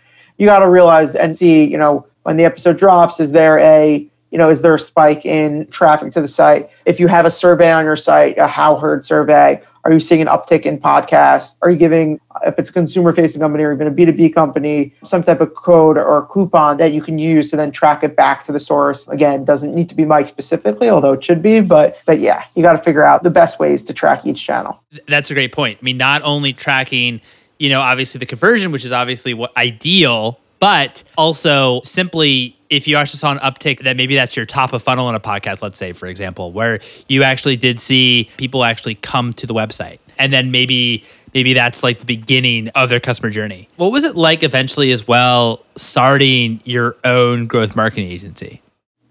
you 0.42 0.48
got 0.48 0.58
to 0.58 0.68
realize 0.68 1.14
and 1.14 1.36
see 1.36 1.64
you 1.64 1.78
know 1.78 2.06
when 2.24 2.36
the 2.36 2.44
episode 2.44 2.76
drops 2.76 3.20
is 3.20 3.32
there 3.32 3.58
a 3.60 4.08
you 4.32 4.38
know, 4.38 4.48
is 4.48 4.62
there 4.62 4.74
a 4.74 4.78
spike 4.78 5.26
in 5.26 5.66
traffic 5.66 6.14
to 6.14 6.20
the 6.22 6.26
site? 6.26 6.70
If 6.86 6.98
you 6.98 7.06
have 7.06 7.26
a 7.26 7.30
survey 7.30 7.70
on 7.70 7.84
your 7.84 7.96
site, 7.96 8.38
a 8.38 8.46
how 8.48 8.76
heard 8.76 9.04
survey, 9.04 9.62
are 9.84 9.92
you 9.92 10.00
seeing 10.00 10.22
an 10.22 10.28
uptick 10.28 10.62
in 10.62 10.78
podcasts? 10.78 11.56
Are 11.60 11.70
you 11.70 11.76
giving, 11.76 12.18
if 12.46 12.58
it's 12.58 12.70
a 12.70 12.72
consumer 12.72 13.12
facing 13.12 13.40
company 13.40 13.62
or 13.62 13.74
even 13.74 13.86
a 13.88 13.90
B2B 13.90 14.32
company, 14.32 14.94
some 15.04 15.22
type 15.22 15.42
of 15.42 15.54
code 15.54 15.98
or 15.98 16.26
coupon 16.28 16.78
that 16.78 16.94
you 16.94 17.02
can 17.02 17.18
use 17.18 17.50
to 17.50 17.56
then 17.56 17.72
track 17.72 18.02
it 18.02 18.16
back 18.16 18.44
to 18.44 18.52
the 18.52 18.60
source? 18.60 19.06
Again, 19.08 19.44
doesn't 19.44 19.74
need 19.74 19.90
to 19.90 19.94
be 19.94 20.06
Mike 20.06 20.28
specifically, 20.28 20.88
although 20.88 21.12
it 21.12 21.22
should 21.22 21.42
be, 21.42 21.60
but 21.60 22.00
but 22.06 22.18
yeah, 22.18 22.44
you 22.54 22.62
got 22.62 22.72
to 22.72 22.82
figure 22.82 23.04
out 23.04 23.22
the 23.22 23.30
best 23.30 23.58
ways 23.58 23.84
to 23.84 23.92
track 23.92 24.24
each 24.24 24.42
channel. 24.42 24.82
That's 25.08 25.30
a 25.30 25.34
great 25.34 25.52
point. 25.52 25.78
I 25.82 25.84
mean, 25.84 25.98
not 25.98 26.22
only 26.22 26.54
tracking, 26.54 27.20
you 27.62 27.68
know, 27.68 27.80
obviously 27.80 28.18
the 28.18 28.26
conversion, 28.26 28.72
which 28.72 28.84
is 28.84 28.90
obviously 28.90 29.34
what 29.34 29.56
ideal, 29.56 30.40
but 30.58 31.04
also 31.16 31.80
simply 31.82 32.58
if 32.70 32.88
you 32.88 32.96
actually 32.96 33.18
saw 33.18 33.30
an 33.30 33.38
uptick 33.38 33.84
that 33.84 33.96
maybe 33.96 34.16
that's 34.16 34.34
your 34.34 34.44
top 34.44 34.72
of 34.72 34.82
funnel 34.82 35.08
in 35.08 35.14
a 35.14 35.20
podcast, 35.20 35.62
let's 35.62 35.78
say, 35.78 35.92
for 35.92 36.06
example, 36.06 36.50
where 36.50 36.80
you 37.06 37.22
actually 37.22 37.56
did 37.56 37.78
see 37.78 38.28
people 38.36 38.64
actually 38.64 38.96
come 38.96 39.32
to 39.34 39.46
the 39.46 39.54
website. 39.54 40.00
And 40.18 40.32
then 40.32 40.50
maybe 40.50 41.04
maybe 41.34 41.52
that's 41.52 41.84
like 41.84 42.00
the 42.00 42.04
beginning 42.04 42.68
of 42.70 42.88
their 42.88 42.98
customer 42.98 43.30
journey. 43.30 43.68
What 43.76 43.92
was 43.92 44.02
it 44.02 44.16
like 44.16 44.42
eventually 44.42 44.90
as 44.90 45.06
well 45.06 45.64
starting 45.76 46.60
your 46.64 46.96
own 47.04 47.46
growth 47.46 47.76
marketing 47.76 48.10
agency? 48.10 48.60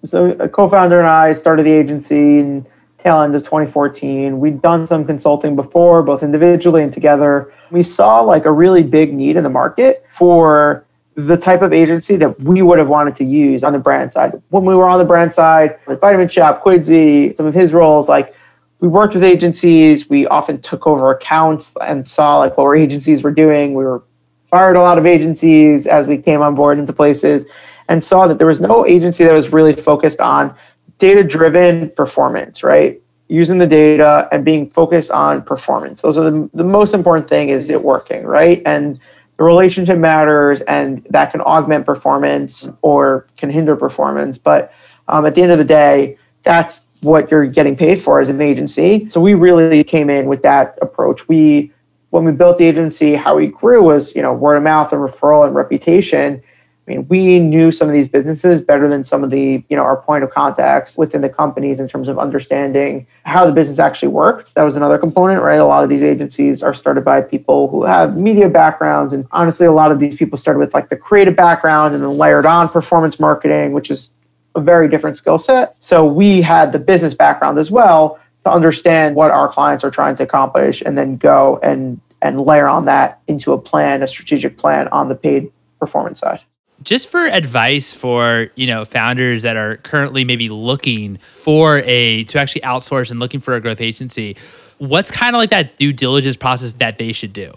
So 0.03 0.31
a 0.31 0.49
co-founder 0.49 0.99
and 0.99 1.07
I 1.07 1.31
started 1.31 1.63
the 1.63 1.71
agency 1.71 2.39
in 2.39 2.67
tail 3.01 3.21
end 3.21 3.35
of 3.35 3.43
2014. 3.43 4.39
We'd 4.39 4.61
done 4.61 4.85
some 4.85 5.05
consulting 5.05 5.55
before, 5.55 6.03
both 6.03 6.23
individually 6.23 6.83
and 6.83 6.93
together. 6.93 7.53
We 7.71 7.83
saw 7.83 8.21
like 8.21 8.45
a 8.45 8.51
really 8.51 8.83
big 8.83 9.13
need 9.13 9.35
in 9.35 9.43
the 9.43 9.49
market 9.49 10.05
for 10.09 10.85
the 11.15 11.37
type 11.37 11.61
of 11.61 11.73
agency 11.73 12.15
that 12.15 12.39
we 12.39 12.61
would 12.61 12.79
have 12.79 12.87
wanted 12.87 13.15
to 13.15 13.23
use 13.23 13.63
on 13.63 13.73
the 13.73 13.79
brand 13.79 14.13
side. 14.13 14.41
When 14.49 14.63
we 14.63 14.75
were 14.75 14.87
on 14.87 14.97
the 14.97 15.05
brand 15.05 15.33
side, 15.33 15.77
like 15.87 15.99
Vitamin 15.99 16.27
Shoppe, 16.27 16.63
Quidsi, 16.63 17.35
some 17.35 17.45
of 17.45 17.53
his 17.53 17.73
roles, 17.73 18.07
like 18.07 18.33
we 18.79 18.87
worked 18.87 19.13
with 19.13 19.23
agencies. 19.23 20.09
We 20.09 20.25
often 20.27 20.61
took 20.61 20.87
over 20.87 21.11
accounts 21.11 21.73
and 21.81 22.07
saw 22.07 22.39
like 22.39 22.57
what 22.57 22.63
our 22.63 22.75
agencies 22.75 23.23
were 23.23 23.31
doing. 23.31 23.73
We 23.73 23.83
were 23.83 24.03
fired 24.49 24.75
a 24.75 24.81
lot 24.81 24.97
of 24.97 25.05
agencies 25.05 25.87
as 25.87 26.07
we 26.07 26.17
came 26.17 26.41
on 26.41 26.55
board 26.55 26.77
into 26.77 26.91
places 26.91 27.45
and 27.87 28.03
saw 28.03 28.27
that 28.27 28.37
there 28.37 28.47
was 28.47 28.61
no 28.61 28.85
agency 28.85 29.23
that 29.23 29.33
was 29.33 29.51
really 29.51 29.75
focused 29.75 30.19
on 30.19 30.55
data 31.01 31.23
driven 31.23 31.89
performance, 31.89 32.63
right? 32.63 33.01
Using 33.27 33.57
the 33.57 33.67
data 33.67 34.29
and 34.31 34.45
being 34.45 34.69
focused 34.69 35.09
on 35.09 35.41
performance. 35.41 36.01
Those 36.01 36.15
are 36.15 36.29
the, 36.29 36.49
the 36.53 36.63
most 36.63 36.93
important 36.93 37.27
thing 37.27 37.49
is 37.49 37.71
it 37.71 37.81
working, 37.83 38.23
right? 38.23 38.61
And 38.65 38.99
the 39.37 39.43
relationship 39.43 39.97
matters 39.97 40.61
and 40.61 41.03
that 41.09 41.31
can 41.31 41.41
augment 41.41 41.87
performance 41.87 42.69
or 42.83 43.25
can 43.35 43.49
hinder 43.49 43.75
performance. 43.75 44.37
But 44.37 44.71
um, 45.07 45.25
at 45.25 45.33
the 45.33 45.41
end 45.41 45.51
of 45.51 45.57
the 45.57 45.65
day, 45.65 46.17
that's 46.43 46.87
what 47.01 47.31
you're 47.31 47.47
getting 47.47 47.75
paid 47.75 47.99
for 47.99 48.19
as 48.19 48.29
an 48.29 48.39
agency. 48.39 49.09
So 49.09 49.19
we 49.19 49.33
really 49.33 49.83
came 49.83 50.11
in 50.11 50.27
with 50.27 50.43
that 50.43 50.77
approach. 50.81 51.27
We 51.27 51.71
when 52.11 52.25
we 52.25 52.33
built 52.33 52.57
the 52.57 52.65
agency, 52.65 53.15
how 53.15 53.37
we 53.37 53.47
grew 53.47 53.81
was, 53.81 54.13
you 54.15 54.21
know, 54.21 54.33
word 54.33 54.57
of 54.57 54.63
mouth 54.63 54.91
and 54.91 55.01
referral 55.01 55.47
and 55.47 55.55
reputation. 55.55 56.43
I 56.87 56.91
mean, 56.91 57.07
we 57.09 57.39
knew 57.39 57.71
some 57.71 57.87
of 57.87 57.93
these 57.93 58.09
businesses 58.09 58.59
better 58.59 58.87
than 58.87 59.03
some 59.03 59.23
of 59.23 59.29
the, 59.29 59.63
you 59.69 59.77
know, 59.77 59.83
our 59.83 59.97
point 59.97 60.23
of 60.23 60.31
contacts 60.31 60.97
within 60.97 61.21
the 61.21 61.29
companies 61.29 61.79
in 61.79 61.87
terms 61.87 62.07
of 62.07 62.17
understanding 62.17 63.05
how 63.23 63.45
the 63.45 63.51
business 63.51 63.77
actually 63.77 64.07
worked. 64.07 64.55
That 64.55 64.63
was 64.63 64.75
another 64.75 64.97
component, 64.97 65.43
right? 65.43 65.59
A 65.59 65.65
lot 65.65 65.83
of 65.83 65.89
these 65.89 66.01
agencies 66.01 66.63
are 66.63 66.73
started 66.73 67.05
by 67.05 67.21
people 67.21 67.67
who 67.67 67.83
have 67.83 68.17
media 68.17 68.49
backgrounds. 68.49 69.13
And 69.13 69.27
honestly, 69.31 69.67
a 69.67 69.71
lot 69.71 69.91
of 69.91 69.99
these 69.99 70.15
people 70.15 70.39
started 70.39 70.57
with 70.57 70.73
like 70.73 70.89
the 70.89 70.97
creative 70.97 71.35
background 71.35 71.93
and 71.93 72.03
then 72.03 72.17
layered 72.17 72.47
on 72.47 72.67
performance 72.67 73.19
marketing, 73.19 73.73
which 73.73 73.91
is 73.91 74.09
a 74.55 74.59
very 74.59 74.89
different 74.89 75.19
skill 75.19 75.37
set. 75.37 75.75
So 75.81 76.03
we 76.03 76.41
had 76.41 76.71
the 76.71 76.79
business 76.79 77.13
background 77.13 77.59
as 77.59 77.69
well 77.69 78.19
to 78.43 78.51
understand 78.51 79.15
what 79.15 79.29
our 79.29 79.47
clients 79.47 79.83
are 79.83 79.91
trying 79.91 80.15
to 80.15 80.23
accomplish 80.23 80.81
and 80.81 80.97
then 80.97 81.17
go 81.17 81.59
and 81.61 82.01
and 82.23 82.39
layer 82.39 82.69
on 82.69 82.85
that 82.85 83.19
into 83.27 83.51
a 83.51 83.57
plan, 83.57 84.03
a 84.03 84.07
strategic 84.07 84.55
plan 84.55 84.87
on 84.89 85.09
the 85.09 85.15
paid 85.15 85.51
performance 85.79 86.19
side 86.19 86.43
just 86.83 87.09
for 87.09 87.25
advice 87.25 87.93
for 87.93 88.49
you 88.55 88.67
know 88.67 88.85
founders 88.85 89.41
that 89.41 89.57
are 89.57 89.77
currently 89.77 90.23
maybe 90.23 90.49
looking 90.49 91.17
for 91.17 91.79
a 91.85 92.23
to 92.25 92.39
actually 92.39 92.61
outsource 92.61 93.11
and 93.11 93.19
looking 93.19 93.39
for 93.39 93.55
a 93.55 93.61
growth 93.61 93.81
agency 93.81 94.35
what's 94.77 95.11
kind 95.11 95.35
of 95.35 95.39
like 95.39 95.51
that 95.51 95.77
due 95.77 95.93
diligence 95.93 96.35
process 96.35 96.73
that 96.73 96.97
they 96.97 97.11
should 97.11 97.33
do? 97.33 97.53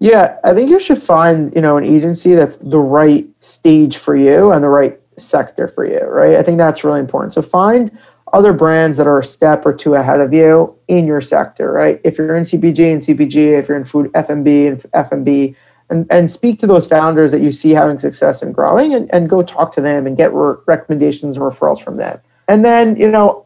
Yeah 0.00 0.38
i 0.44 0.54
think 0.54 0.70
you 0.70 0.78
should 0.78 1.00
find 1.00 1.54
you 1.54 1.60
know 1.60 1.76
an 1.76 1.84
agency 1.84 2.34
that's 2.34 2.56
the 2.56 2.78
right 2.78 3.26
stage 3.40 3.96
for 3.96 4.16
you 4.16 4.52
and 4.52 4.62
the 4.62 4.68
right 4.68 5.00
sector 5.20 5.68
for 5.68 5.84
you 5.84 6.00
right? 6.00 6.36
I 6.36 6.42
think 6.42 6.58
that's 6.58 6.84
really 6.84 7.00
important. 7.00 7.34
So 7.34 7.42
find 7.42 7.96
other 8.32 8.52
brands 8.52 8.98
that 8.98 9.06
are 9.06 9.18
a 9.18 9.24
step 9.24 9.64
or 9.64 9.72
two 9.72 9.94
ahead 9.94 10.20
of 10.20 10.32
you 10.32 10.74
in 10.86 11.06
your 11.06 11.20
sector 11.20 11.72
right? 11.72 12.00
If 12.04 12.18
you're 12.18 12.34
in 12.34 12.44
cpg 12.44 12.92
and 12.92 13.02
cpg 13.02 13.58
if 13.58 13.68
you're 13.68 13.78
in 13.78 13.84
food 13.84 14.10
F&B 14.14 14.66
and 14.66 14.84
F&B 14.92 15.56
and, 15.90 16.06
and 16.10 16.30
speak 16.30 16.58
to 16.60 16.66
those 16.66 16.86
founders 16.86 17.30
that 17.32 17.40
you 17.40 17.52
see 17.52 17.70
having 17.70 17.98
success 17.98 18.42
and 18.42 18.54
growing 18.54 18.94
and, 18.94 19.12
and 19.12 19.28
go 19.28 19.42
talk 19.42 19.72
to 19.72 19.80
them 19.80 20.06
and 20.06 20.16
get 20.16 20.32
re- 20.32 20.56
recommendations 20.66 21.36
and 21.36 21.44
referrals 21.44 21.82
from 21.82 21.96
them. 21.96 22.20
And 22.46 22.64
then, 22.64 22.96
you 22.96 23.08
know, 23.08 23.44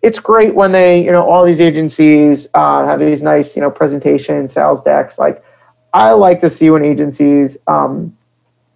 it's 0.00 0.18
great 0.18 0.54
when 0.54 0.72
they, 0.72 1.04
you 1.04 1.12
know, 1.12 1.28
all 1.28 1.44
these 1.44 1.60
agencies 1.60 2.48
uh, 2.54 2.86
have 2.86 2.98
these 2.98 3.22
nice, 3.22 3.54
you 3.54 3.62
know, 3.62 3.70
presentations, 3.70 4.52
sales 4.52 4.82
decks. 4.82 5.18
Like, 5.18 5.44
I 5.94 6.12
like 6.12 6.40
to 6.40 6.50
see 6.50 6.70
when 6.70 6.84
agencies, 6.84 7.56
um, 7.66 8.16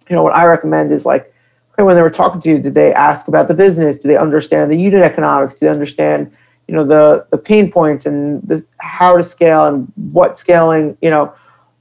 you 0.09 0.15
know, 0.15 0.23
what 0.23 0.33
I 0.33 0.45
recommend 0.45 0.91
is 0.91 1.05
like, 1.05 1.33
okay, 1.73 1.83
when 1.83 1.95
they 1.95 2.01
were 2.01 2.09
talking 2.09 2.41
to 2.41 2.49
you, 2.49 2.59
did 2.59 2.75
they 2.75 2.93
ask 2.93 3.27
about 3.27 3.47
the 3.47 3.53
business? 3.53 3.97
Do 3.97 4.07
they 4.07 4.17
understand 4.17 4.71
the 4.71 4.77
unit 4.77 5.01
economics? 5.01 5.55
Do 5.55 5.65
they 5.65 5.71
understand, 5.71 6.31
you 6.67 6.75
know, 6.75 6.85
the 6.85 7.27
the 7.29 7.37
pain 7.37 7.71
points 7.71 8.05
and 8.05 8.41
the, 8.43 8.65
how 8.77 9.17
to 9.17 9.23
scale 9.23 9.65
and 9.65 9.91
what 9.95 10.39
scaling, 10.39 10.97
you 11.01 11.09
know, 11.09 11.33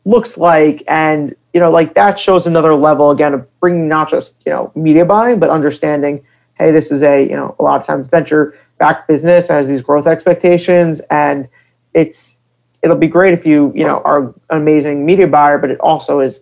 looks 0.07 0.39
like 0.39 0.83
and 0.89 1.35
you 1.53 1.61
know 1.61 1.71
like 1.71 1.95
that 1.95 2.19
shows 2.19 2.47
another 2.47 2.75
level 2.75 3.11
again 3.11 3.35
of 3.35 3.61
bringing 3.61 3.89
not 3.89 4.09
just 4.09 4.37
you 4.47 4.53
know 4.53 4.73
media 4.75 5.05
buying 5.05 5.39
but 5.39 5.51
understanding 5.51 6.25
hey 6.55 6.71
this 6.71 6.91
is 6.91 7.03
a 7.03 7.23
you 7.29 7.37
know 7.37 7.55
a 7.59 7.63
lot 7.63 7.79
of 7.81 7.87
times 7.87 8.09
venture 8.09 8.59
backed 8.79 9.09
business 9.09 9.49
has 9.49 9.67
these 9.67 9.83
growth 9.83 10.07
expectations 10.07 11.01
and 11.11 11.49
it's 11.93 12.39
it'll 12.83 12.97
be 12.97 13.09
great 13.09 13.35
if 13.35 13.45
you 13.45 13.73
you 13.75 13.85
know 13.85 14.01
are 14.05 14.29
an 14.29 14.35
amazing 14.51 15.05
media 15.05 15.27
buyer 15.27 15.59
but 15.59 15.71
it 15.71 15.81
also 15.81 16.21
is 16.21 16.41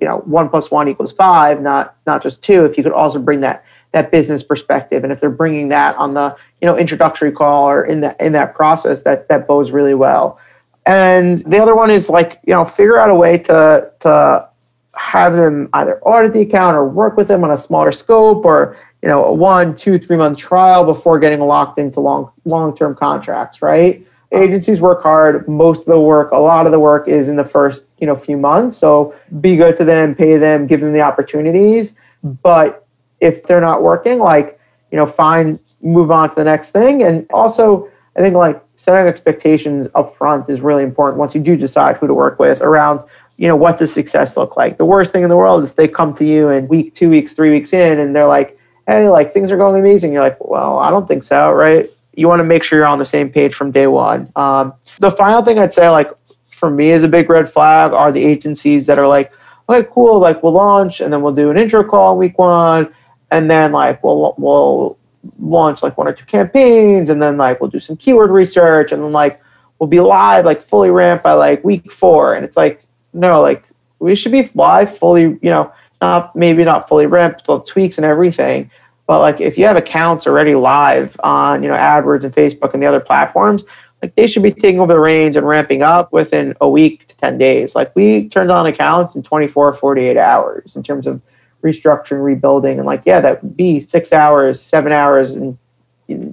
you 0.00 0.08
know 0.08 0.18
one 0.24 0.48
plus 0.48 0.70
one 0.70 0.88
equals 0.88 1.12
five 1.12 1.60
not 1.60 1.96
not 2.06 2.22
just 2.22 2.42
two 2.42 2.64
if 2.64 2.76
you 2.78 2.82
could 2.82 2.92
also 2.92 3.18
bring 3.18 3.40
that 3.40 3.62
that 3.92 4.10
business 4.10 4.42
perspective. 4.42 5.04
And 5.04 5.12
if 5.12 5.20
they're 5.20 5.30
bringing 5.30 5.68
that 5.68 5.96
on 5.96 6.14
the 6.14 6.34
you 6.60 6.66
know 6.66 6.76
introductory 6.76 7.30
call 7.30 7.68
or 7.68 7.84
in 7.84 8.00
that 8.00 8.20
in 8.20 8.32
that 8.32 8.54
process 8.54 9.02
that 9.02 9.28
that 9.28 9.46
bodes 9.46 9.70
really 9.70 9.94
well 9.94 10.38
and 10.86 11.38
the 11.38 11.58
other 11.58 11.74
one 11.74 11.90
is 11.90 12.08
like, 12.08 12.40
you 12.44 12.52
know, 12.52 12.64
figure 12.64 12.98
out 12.98 13.10
a 13.10 13.14
way 13.14 13.38
to 13.38 13.90
to 14.00 14.48
have 14.94 15.34
them 15.34 15.68
either 15.72 16.00
audit 16.02 16.32
the 16.32 16.42
account 16.42 16.76
or 16.76 16.88
work 16.88 17.16
with 17.16 17.28
them 17.28 17.44
on 17.44 17.50
a 17.50 17.58
smaller 17.58 17.92
scope 17.92 18.44
or, 18.44 18.76
you 19.00 19.08
know, 19.08 19.24
a 19.24 19.32
one, 19.32 19.74
two, 19.74 19.98
three 19.98 20.16
month 20.16 20.38
trial 20.38 20.84
before 20.84 21.18
getting 21.18 21.40
locked 21.40 21.78
into 21.78 22.00
long 22.00 22.30
long 22.44 22.74
term 22.74 22.94
contracts, 22.94 23.62
right? 23.62 24.06
Agencies 24.32 24.80
work 24.80 25.02
hard. 25.02 25.46
Most 25.46 25.80
of 25.80 25.86
the 25.86 26.00
work, 26.00 26.32
a 26.32 26.38
lot 26.38 26.66
of 26.66 26.72
the 26.72 26.80
work 26.80 27.06
is 27.06 27.28
in 27.28 27.36
the 27.36 27.44
first, 27.44 27.86
you 27.98 28.06
know, 28.06 28.16
few 28.16 28.36
months. 28.36 28.76
So 28.76 29.14
be 29.40 29.56
good 29.56 29.76
to 29.76 29.84
them, 29.84 30.14
pay 30.14 30.38
them, 30.38 30.66
give 30.66 30.80
them 30.80 30.92
the 30.92 31.02
opportunities. 31.02 31.94
But 32.24 32.86
if 33.20 33.44
they're 33.44 33.60
not 33.60 33.82
working, 33.82 34.18
like, 34.18 34.58
you 34.90 34.96
know, 34.96 35.06
fine, 35.06 35.58
move 35.82 36.10
on 36.10 36.30
to 36.30 36.34
the 36.34 36.44
next 36.44 36.70
thing. 36.70 37.02
And 37.02 37.26
also 37.30 37.90
I 38.16 38.20
think 38.20 38.34
like 38.34 38.62
setting 38.82 39.06
expectations 39.06 39.88
up 39.94 40.12
front 40.16 40.48
is 40.48 40.60
really 40.60 40.82
important 40.82 41.16
once 41.16 41.36
you 41.36 41.40
do 41.40 41.56
decide 41.56 41.96
who 41.96 42.08
to 42.08 42.14
work 42.14 42.40
with 42.40 42.60
around 42.60 43.00
you 43.36 43.46
know 43.46 43.54
what 43.54 43.78
does 43.78 43.92
success 43.92 44.36
look 44.36 44.56
like. 44.56 44.76
The 44.76 44.84
worst 44.84 45.12
thing 45.12 45.22
in 45.22 45.28
the 45.28 45.36
world 45.36 45.62
is 45.62 45.74
they 45.74 45.86
come 45.86 46.12
to 46.14 46.24
you 46.24 46.48
and 46.48 46.68
week 46.68 46.92
two 46.94 47.08
weeks 47.08 47.32
three 47.32 47.50
weeks 47.50 47.72
in 47.72 48.00
and 48.00 48.14
they're 48.14 48.26
like 48.26 48.58
hey 48.88 49.08
like 49.08 49.32
things 49.32 49.52
are 49.52 49.56
going 49.56 49.78
amazing. 49.78 50.12
You're 50.12 50.24
like 50.24 50.38
well 50.40 50.78
i 50.78 50.90
don't 50.90 51.06
think 51.06 51.22
so 51.22 51.52
right? 51.52 51.86
You 52.14 52.26
want 52.26 52.40
to 52.40 52.44
make 52.44 52.64
sure 52.64 52.78
you're 52.78 52.86
on 52.86 52.98
the 52.98 53.06
same 53.06 53.30
page 53.30 53.54
from 53.54 53.70
day 53.70 53.86
one. 53.86 54.30
Um, 54.34 54.74
the 54.98 55.12
final 55.12 55.42
thing 55.42 55.60
i'd 55.60 55.72
say 55.72 55.88
like 55.88 56.10
for 56.46 56.68
me 56.68 56.90
is 56.90 57.04
a 57.04 57.08
big 57.08 57.30
red 57.30 57.48
flag 57.48 57.92
are 57.92 58.10
the 58.10 58.24
agencies 58.24 58.86
that 58.86 58.98
are 58.98 59.08
like 59.08 59.32
okay 59.68 59.88
cool 59.92 60.18
like 60.18 60.42
we'll 60.42 60.52
launch 60.52 61.00
and 61.00 61.12
then 61.12 61.22
we'll 61.22 61.32
do 61.32 61.50
an 61.50 61.56
intro 61.56 61.84
call 61.84 62.18
week 62.18 62.36
one 62.36 62.92
and 63.30 63.48
then 63.48 63.70
like 63.70 64.02
we'll 64.02 64.34
we'll 64.38 64.98
launch 65.38 65.82
like 65.82 65.96
one 65.96 66.08
or 66.08 66.12
two 66.12 66.24
campaigns 66.24 67.10
and 67.10 67.22
then 67.22 67.36
like 67.36 67.60
we'll 67.60 67.70
do 67.70 67.80
some 67.80 67.96
keyword 67.96 68.30
research 68.30 68.92
and 68.92 69.02
then 69.02 69.12
like 69.12 69.40
we'll 69.78 69.88
be 69.88 70.00
live 70.00 70.44
like 70.44 70.62
fully 70.62 70.90
ramped 70.90 71.24
by 71.24 71.32
like 71.32 71.62
week 71.64 71.92
four. 71.92 72.34
And 72.34 72.44
it's 72.44 72.56
like 72.56 72.84
no 73.12 73.40
like 73.40 73.64
we 73.98 74.14
should 74.14 74.32
be 74.32 74.50
live 74.54 74.98
fully 74.98 75.22
you 75.22 75.38
know 75.42 75.72
not 76.00 76.34
maybe 76.34 76.64
not 76.64 76.88
fully 76.88 77.06
ramped 77.06 77.46
with 77.48 77.66
tweaks 77.66 77.98
and 77.98 78.04
everything. 78.04 78.70
But 79.06 79.20
like 79.20 79.40
if 79.40 79.58
you 79.58 79.66
have 79.66 79.76
accounts 79.76 80.26
already 80.26 80.54
live 80.54 81.16
on 81.22 81.62
you 81.62 81.68
know 81.68 81.76
adwords 81.76 82.24
and 82.24 82.34
facebook 82.34 82.74
and 82.74 82.82
the 82.82 82.86
other 82.86 83.00
platforms 83.00 83.64
like 84.02 84.14
they 84.16 84.26
should 84.26 84.42
be 84.42 84.50
taking 84.50 84.80
over 84.80 84.92
the 84.92 84.98
reins 84.98 85.36
and 85.36 85.46
ramping 85.46 85.82
up 85.82 86.12
within 86.12 86.54
a 86.60 86.68
week 86.68 87.06
to 87.06 87.16
10 87.16 87.38
days. 87.38 87.76
Like 87.76 87.94
we 87.94 88.28
turned 88.28 88.50
on 88.50 88.66
accounts 88.66 89.14
in 89.14 89.22
24 89.22 89.74
48 89.74 90.16
hours 90.16 90.76
in 90.76 90.82
terms 90.82 91.06
of 91.06 91.22
restructuring, 91.62 92.22
rebuilding, 92.22 92.78
and 92.78 92.86
like, 92.86 93.02
yeah, 93.06 93.20
that 93.20 93.42
would 93.42 93.56
be 93.56 93.80
six 93.80 94.12
hours, 94.12 94.60
seven 94.60 94.92
hours, 94.92 95.32
and 95.32 95.58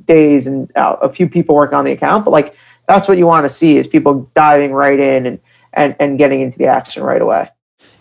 days, 0.05 0.48
and 0.48 0.75
uh, 0.75 0.98
a 1.01 1.09
few 1.09 1.27
people 1.27 1.55
working 1.55 1.77
on 1.77 1.86
the 1.86 1.91
account. 1.91 2.25
But 2.25 2.31
like, 2.31 2.55
that's 2.88 3.07
what 3.07 3.17
you 3.17 3.27
want 3.27 3.45
to 3.45 3.50
see 3.50 3.77
is 3.77 3.88
people 3.88 4.29
diving 4.36 4.74
right 4.74 5.00
in 5.00 5.25
and 5.25 5.39
and 5.74 5.95
and 6.00 6.17
getting 6.17 6.41
into 6.41 6.57
the 6.57 6.65
action 6.65 7.03
right 7.03 7.21
away. 7.21 7.50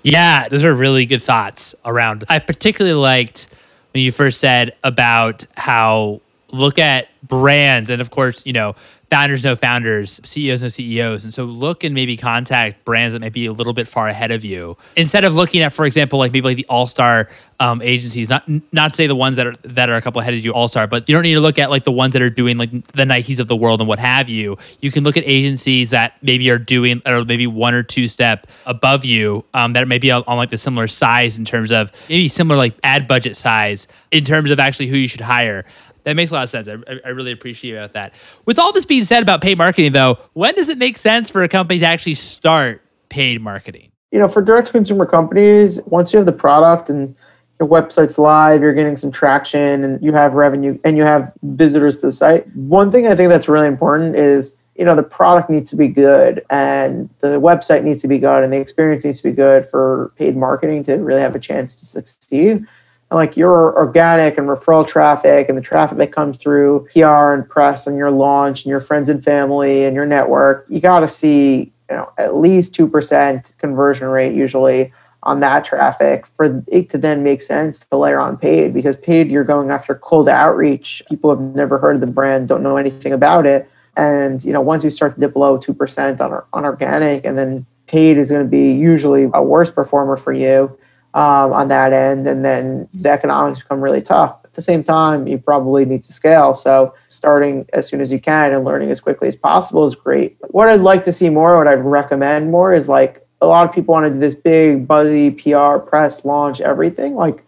Yeah, 0.03 0.49
those 0.49 0.65
are 0.65 0.75
really 0.75 1.07
good 1.07 1.23
thoughts 1.23 1.75
around. 1.85 2.25
I 2.29 2.39
particularly 2.39 2.97
liked 2.97 3.49
when 3.93 4.03
you 4.03 4.13
first 4.13 4.41
said 4.41 4.75
about 4.83 5.47
how 5.57 6.21
look 6.53 6.79
at 6.79 7.09
brands 7.27 7.91
and 7.91 8.01
of 8.01 8.11
course, 8.11 8.43
you 8.47 8.53
know, 8.53 8.75
founders 9.11 9.43
no 9.43 9.57
founders, 9.57 10.21
CEOs 10.25 10.63
no 10.63 10.69
CEOs. 10.69 11.25
And 11.25 11.33
so 11.33 11.45
look 11.45 11.85
and 11.85 11.95
maybe 11.95 12.17
contact 12.17 12.85
brands 12.85 13.15
that 13.15 13.21
might 13.21 13.33
be 13.33 13.47
a 13.47 13.53
little 13.53 13.73
bit 13.73 13.89
far 13.89 14.09
ahead 14.09 14.31
of 14.31 14.45
you. 14.45 14.77
Instead 14.97 15.25
of 15.25 15.35
looking 15.35 15.63
at, 15.63 15.73
for 15.73 15.87
example, 15.87 16.19
like 16.19 16.33
maybe 16.33 16.45
like 16.49 16.57
the 16.57 16.67
all-star 16.69 17.29
um, 17.61 17.83
agencies, 17.83 18.29
not 18.29 18.45
not 18.73 18.95
say 18.95 19.07
the 19.07 19.17
ones 19.17 19.37
that 19.37 19.47
are 19.47 19.53
that 19.63 19.89
are 19.89 19.97
a 19.97 20.03
couple 20.03 20.21
ahead 20.21 20.35
of 20.35 20.45
you 20.45 20.53
all-star, 20.53 20.87
but 20.87 21.09
you 21.09 21.15
don't 21.15 21.23
need 21.23 21.35
to 21.35 21.41
look 21.41 21.59
at 21.59 21.71
like 21.71 21.85
the 21.85 21.93
ones 21.93 22.13
that 22.13 22.23
are 22.23 22.31
doing 22.31 22.57
like 22.59 22.71
the 22.71 23.05
Nikes 23.05 23.41
of 23.41 23.49
the 23.49 23.57
world 23.57 23.81
and 23.81 23.89
what 23.89 23.99
have 23.99 24.29
you. 24.29 24.57
You 24.81 24.91
can 24.91 25.05
look 25.05 25.17
at 25.17 25.25
agencies 25.27 25.91
that 25.91 26.15
maybe 26.23 26.49
are 26.51 26.59
doing 26.59 27.03
or 27.07 27.25
maybe 27.25 27.47
one 27.47 27.75
or 27.75 27.83
two 27.83 28.09
step 28.09 28.47
above 28.67 29.05
you 29.05 29.45
um, 29.55 29.73
that 29.73 29.89
maybe 29.89 30.11
on, 30.11 30.23
on 30.27 30.37
like 30.37 30.51
the 30.51 30.59
similar 30.59 30.87
size 30.87 31.39
in 31.39 31.45
terms 31.45 31.73
of 31.73 31.91
maybe 32.09 32.29
similar 32.29 32.57
like 32.57 32.75
ad 32.85 33.09
budget 33.09 33.37
size 33.37 33.87
in 34.11 34.25
terms 34.25 34.51
of 34.51 34.61
actually 34.61 34.87
who 34.87 34.97
you 34.97 35.09
should 35.09 35.21
hire. 35.21 35.65
That 36.09 36.17
makes 36.17 36.31
a 36.31 36.35
lot 36.35 36.45
of 36.45 36.49
sense. 36.49 36.69
I, 36.69 36.77
I 37.05 37.11
really 37.11 37.33
appreciate 37.33 37.75
about 37.75 37.93
that. 37.93 38.15
With 38.47 38.59
all 38.59 38.73
this 38.73 38.87
being 38.87 39.05
said 39.05 39.23
about 39.23 39.43
paid 39.43 39.59
marketing, 39.59 39.93
though, 39.93 40.17
when 40.33 40.55
does 40.55 40.71
it 40.71 40.79
make 40.79 40.97
sense 40.97 41.29
for 41.29 41.43
a 41.43 41.49
company 41.49 41.81
to 41.81 41.85
actually 41.85 42.15
start 42.15 42.81
paid 43.11 43.43
marketing? 43.43 43.93
You 44.11 44.19
know, 44.19 44.27
for 44.27 44.41
direct 44.41 44.71
consumer 44.71 45.05
companies, 45.05 45.83
once 45.85 46.15
you 46.15 46.17
have 46.17 46.25
the 46.25 46.33
product 46.33 46.89
and 46.89 47.15
your 47.61 47.69
website's 47.69 48.17
live, 48.17 48.63
you're 48.63 48.73
getting 48.73 48.97
some 48.97 49.11
traction, 49.11 49.85
and 49.85 50.03
you 50.03 50.15
have 50.15 50.33
revenue 50.33 50.79
and 50.83 50.97
you 50.97 51.03
have 51.03 51.31
visitors 51.43 51.99
to 51.99 52.07
the 52.07 52.13
site. 52.15 52.47
One 52.57 52.91
thing 52.91 53.07
I 53.07 53.15
think 53.15 53.29
that's 53.29 53.47
really 53.47 53.69
important 53.69 54.17
is 54.17 54.57
you 54.77 54.87
know 54.87 54.97
the 54.97 55.03
product 55.03 55.51
needs 55.51 55.69
to 55.69 55.77
be 55.77 55.89
good 55.89 56.43
and 56.49 57.11
the 57.19 57.39
website 57.39 57.85
needs 57.85 58.01
to 58.01 58.09
be 58.09 58.19
good 58.19 58.45
and 58.45 58.51
the 58.51 58.57
experience 58.59 59.05
needs 59.05 59.19
to 59.19 59.29
be 59.29 59.35
good 59.35 59.69
for 59.69 60.13
paid 60.17 60.39
marketing 60.39 60.85
to 60.85 60.95
really 60.95 61.21
have 61.21 61.35
a 61.35 61.41
chance 61.41 61.79
to 61.81 61.85
succeed 61.85 62.65
like 63.11 63.37
your 63.37 63.77
organic 63.77 64.37
and 64.37 64.49
referral 64.49 64.87
traffic 64.87 65.49
and 65.49 65.57
the 65.57 65.63
traffic 65.63 65.97
that 65.99 66.13
comes 66.13 66.37
through 66.37 66.87
PR 66.93 67.33
and 67.33 67.49
press 67.49 67.87
and 67.87 67.97
your 67.97 68.11
launch 68.11 68.65
and 68.65 68.71
your 68.71 68.81
friends 68.81 69.09
and 69.09 69.25
family 69.25 69.85
and 69.85 69.95
your 69.95 70.07
network, 70.07 70.67
you 70.69 70.81
got 70.81 71.01
to 71.01 71.09
see 71.09 71.73
you 71.91 71.97
know 71.97 72.13
at 72.19 72.35
least 72.35 72.75
two 72.75 72.87
percent 72.87 73.55
conversion 73.59 74.09
rate 74.09 74.35
usually 74.35 74.93
on 75.23 75.41
that 75.41 75.65
traffic 75.65 76.27
for 76.27 76.63
it 76.69 76.91
to 76.91 76.99
then 76.99 77.23
make 77.23 77.43
sense 77.43 77.81
to 77.81 77.97
layer 77.97 78.21
on 78.21 78.37
paid 78.37 78.73
because 78.73 78.97
paid 78.97 79.31
you're 79.31 79.45
going 79.45 79.71
after 79.71 79.95
cold 79.95 80.29
outreach. 80.29 81.03
People 81.09 81.31
have 81.31 81.41
never 81.41 81.79
heard 81.79 81.97
of 81.97 82.01
the 82.01 82.07
brand 82.07 82.49
don't 82.49 82.63
know 82.63 82.77
anything 82.77 83.13
about 83.13 83.47
it. 83.47 83.69
And 83.97 84.45
you 84.45 84.53
know 84.53 84.61
once 84.61 84.85
you 84.85 84.91
start 84.91 85.15
to 85.15 85.21
dip 85.21 85.33
below 85.33 85.59
2% 85.59 86.21
on, 86.21 86.43
on 86.53 86.65
organic 86.65 87.25
and 87.25 87.39
then 87.39 87.65
paid 87.87 88.19
is 88.19 88.31
going 88.31 88.45
to 88.45 88.49
be 88.49 88.73
usually 88.73 89.31
a 89.33 89.43
worse 89.43 89.71
performer 89.71 90.17
for 90.19 90.33
you 90.33 90.79
um, 91.15 91.53
on 91.53 91.69
that 91.69 91.93
end 91.93 92.27
and 92.27 92.45
then 92.45 92.89
the 92.95 93.11
economics 93.11 93.61
become 93.61 93.81
really 93.81 94.03
tough. 94.03 94.39
At 94.45 94.55
the 94.55 94.63
same 94.63 94.85
time 94.85 95.27
you 95.27 95.39
probably 95.39 95.85
need 95.85 96.05
to 96.05 96.13
scale. 96.13 96.55
So 96.55 96.95
starting 97.09 97.67
as 97.73 97.89
soon 97.89 98.01
as 98.01 98.11
you 98.11 98.21
can 98.21 98.53
and 98.53 98.65
learning 98.65 98.91
as 98.91 99.01
quickly 99.01 99.29
as 99.29 99.37
possible 99.37 99.87
is 99.87 99.95
great. 99.95 100.37
What 100.49 100.69
i'd 100.69 100.81
like 100.81 101.05
to 101.05 101.13
see 101.13 101.31
more 101.31 101.57
what 101.57 101.69
i'd 101.69 101.85
recommend 101.85 102.51
more 102.51 102.73
is 102.73 102.89
like 102.89 103.27
a 103.41 103.47
lot 103.47 103.69
of 103.69 103.75
people 103.75 103.93
want 103.93 104.07
to 104.07 104.11
do 104.11 104.19
this 104.19 104.35
big 104.35 104.87
buzzy 104.87 105.31
PR 105.31 105.79
press 105.79 106.25
launch 106.25 106.61
everything. 106.61 107.15
Like 107.15 107.45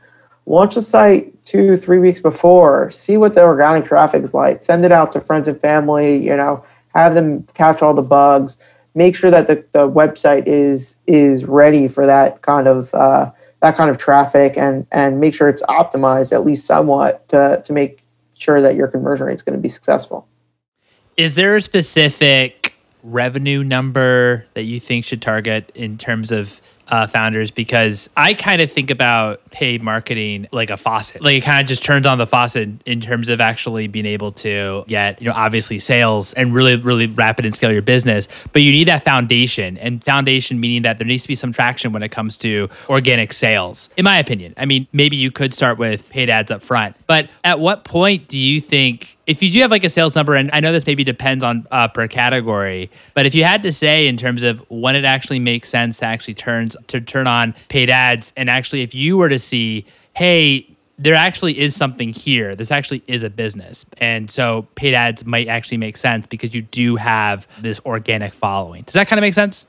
launch 0.47 0.75
the 0.75 0.83
site 0.83 1.45
two, 1.45 1.77
three 1.77 1.99
weeks 1.99 2.21
before, 2.21 2.91
see 2.91 3.17
what 3.17 3.35
the 3.35 3.43
organic 3.43 3.85
traffic 3.85 4.23
is 4.23 4.35
like, 4.35 4.63
send 4.63 4.85
it 4.85 4.93
out 4.93 5.13
to 5.13 5.21
friends 5.21 5.49
and 5.49 5.61
family, 5.61 6.17
you 6.17 6.37
know, 6.37 6.65
have 6.95 7.15
them 7.15 7.45
catch 7.55 7.83
all 7.83 7.95
the 7.95 8.03
bugs, 8.03 8.59
make 8.95 9.17
sure 9.17 9.31
that 9.31 9.47
the, 9.47 9.65
the 9.73 9.89
website 9.89 10.47
is 10.47 10.97
is 11.07 11.45
ready 11.45 11.89
for 11.89 12.07
that 12.07 12.43
kind 12.43 12.67
of 12.67 12.93
uh, 12.95 13.31
that 13.61 13.77
kind 13.77 13.91
of 13.91 13.99
traffic 13.99 14.57
and 14.57 14.87
and 14.91 15.21
make 15.21 15.35
sure 15.35 15.49
it's 15.49 15.63
optimized 15.65 16.33
at 16.33 16.45
least 16.45 16.67
somewhat 16.67 17.29
to 17.29 17.63
to 17.65 17.73
make 17.73 18.01
sure 18.35 18.61
that 18.61 18.75
your 18.75 18.89
conversion 18.89 19.27
rate 19.27 19.35
is 19.35 19.43
going 19.43 19.57
to 19.57 19.61
be 19.61 19.69
successful. 19.69 20.27
Is 21.17 21.35
there 21.35 21.57
a 21.57 21.61
specific 21.61 22.75
revenue 23.03 23.63
number 23.63 24.47
that 24.55 24.63
you 24.63 24.81
think 24.81 25.05
should 25.05 25.23
target 25.23 25.71
in 25.75 25.99
terms 25.99 26.33
of 26.33 26.61
uh, 26.91 27.07
founders 27.07 27.51
because 27.51 28.11
I 28.17 28.35
kind 28.35 28.61
of 28.61 28.71
think 28.71 28.91
about 28.91 29.49
paid 29.51 29.83
marketing 29.83 30.49
like 30.53 30.71
a 30.71 30.77
faucet. 30.77 31.23
Like 31.23 31.37
it 31.37 31.45
kind 31.45 31.61
of 31.61 31.69
just 31.69 31.85
turns 31.85 32.07
on 32.07 32.19
the 32.19 32.27
faucet 32.27 32.69
in 32.87 33.01
terms 33.01 33.29
of 33.29 33.41
actually 33.41 33.87
being 33.87 34.07
able 34.07 34.33
to 34.33 34.85
get, 34.89 35.21
you 35.21 35.29
know, 35.29 35.35
obviously 35.35 35.79
sales 35.79 36.33
and 36.35 36.55
really, 36.55 36.77
really 36.77 37.07
rapid 37.07 37.47
and 37.47 37.55
scale 37.55 37.73
your 37.73 37.83
business. 37.83 38.29
But 38.53 38.63
you 38.63 38.73
need 38.73 38.89
that 38.89 39.03
foundation 39.03 39.79
and 39.79 40.03
foundation 40.03 40.61
meaning 40.61 40.83
that 40.83 40.99
there 40.99 41.07
needs 41.07 41.23
to 41.23 41.29
be 41.29 41.35
some 41.35 41.53
traction 41.53 41.93
when 41.93 42.03
it 42.03 42.11
comes 42.11 42.37
to 42.39 42.69
organic 42.89 43.33
sales, 43.33 43.89
in 43.97 44.05
my 44.05 44.19
opinion. 44.19 44.55
I 44.57 44.67
mean, 44.67 44.87
maybe 44.93 45.17
you 45.17 45.31
could 45.31 45.55
start 45.55 45.79
with 45.79 46.11
paid 46.11 46.31
ads 46.31 46.51
up 46.51 46.63
front, 46.63 46.97
but 47.07 47.31
at 47.45 47.61
what 47.61 47.85
point 47.85 48.29
do 48.29 48.39
you 48.39 48.61
think 48.61 49.17
if 49.31 49.43
you 49.43 49.51
do 49.51 49.61
have 49.61 49.71
like 49.71 49.85
a 49.85 49.89
sales 49.89 50.17
number, 50.17 50.35
and 50.35 50.51
I 50.53 50.59
know 50.59 50.73
this 50.73 50.85
maybe 50.85 51.05
depends 51.05 51.45
on 51.45 51.67
uh, 51.71 51.87
per 51.87 52.09
category, 52.09 52.91
but 53.15 53.27
if 53.27 53.35
you 53.35 53.45
had 53.45 53.63
to 53.63 53.73
say 53.73 54.09
in 54.09 54.17
terms 54.17 54.43
of 54.43 54.59
when 54.69 54.97
it 54.97 55.05
actually 55.05 55.39
makes 55.39 55.69
sense 55.69 55.99
to 55.99 56.07
actually 56.07 56.35
turns 56.35 56.77
to 56.89 57.01
turn 57.01 57.29
on 57.29 57.55
paid 57.69 57.91
ads, 57.91 58.33
and 58.37 58.51
actually 58.51 58.83
if 58.83 58.93
you 58.93 59.17
were 59.17 59.29
to 59.29 59.39
see, 59.39 59.87
hey, 60.17 60.67
there 60.99 61.15
actually 61.15 61.59
is 61.59 61.77
something 61.77 62.13
here. 62.13 62.55
This 62.57 62.73
actually 62.73 63.03
is 63.07 63.23
a 63.23 63.31
business. 63.31 63.87
And 63.99 64.31
so 64.31 64.67
paid 64.75 64.95
ads 64.95 65.25
might 65.25 65.49
actually 65.49 65.79
make 65.79 65.97
sense 65.97 66.27
because 66.27 66.55
you 66.55 66.61
do 66.61 66.97
have 66.97 67.49
this 67.63 67.81
organic 67.87 68.35
following. 68.35 68.83
Does 68.83 68.95
that 68.95 69.07
kind 69.07 69.19
of 69.19 69.23
make 69.23 69.33
sense? 69.33 69.67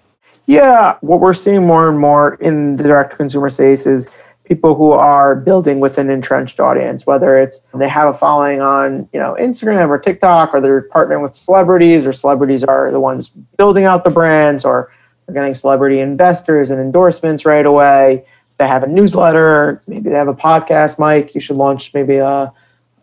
Yeah. 0.48 0.98
What 1.02 1.22
we're 1.22 1.34
seeing 1.34 1.66
more 1.66 1.88
and 1.88 2.00
more 2.00 2.34
in 2.36 2.76
the 2.76 2.84
direct 2.84 3.16
consumer 3.16 3.50
space 3.50 3.86
is 3.86 4.10
people 4.52 4.76
who 4.76 4.92
are 4.92 5.34
building 5.34 5.80
with 5.80 5.98
an 5.98 6.10
entrenched 6.10 6.60
audience, 6.60 7.08
whether 7.08 7.40
it's 7.40 7.62
they 7.74 7.88
have 7.88 8.10
a 8.10 8.14
following 8.14 8.60
on, 8.60 9.08
you 9.14 9.20
know, 9.22 9.34
Instagram 9.40 9.88
or 9.88 9.98
TikTok, 9.98 10.54
or 10.54 10.60
they're 10.60 10.90
partnering 10.90 11.24
with 11.24 11.38
celebrities, 11.38 12.06
or 12.06 12.12
celebrities 12.12 12.62
are 12.62 12.92
the 12.92 13.00
ones 13.00 13.30
building 13.56 13.86
out 13.86 14.04
the 14.04 14.10
brands, 14.10 14.66
or 14.66 14.92
they're 15.26 15.36
getting 15.36 15.54
celebrity 15.54 16.02
investors 16.02 16.70
and 16.70 16.82
endorsements 16.82 17.46
right 17.46 17.66
away. 17.66 18.26
They 18.58 18.68
have 18.68 18.84
a 18.84 18.88
newsletter, 18.88 19.82
maybe 19.88 20.10
they 20.10 20.18
have 20.18 20.28
a 20.28 20.34
podcast, 20.34 21.00
Mike. 21.00 21.34
You 21.34 21.40
should 21.40 21.56
launch 21.56 21.94
maybe 21.94 22.18
a 22.18 22.52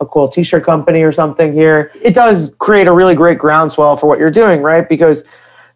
a 0.00 0.06
cool 0.06 0.28
t-shirt 0.28 0.66
company 0.66 1.02
or 1.02 1.12
something 1.12 1.54
here. 1.54 1.90
It 2.02 2.14
does 2.14 2.54
create 2.58 2.88
a 2.88 2.92
really 2.92 3.14
great 3.14 3.38
groundswell 3.38 3.96
for 3.96 4.06
what 4.06 4.18
you're 4.18 4.30
doing, 4.30 4.60
right? 4.60 4.86
Because 4.86 5.24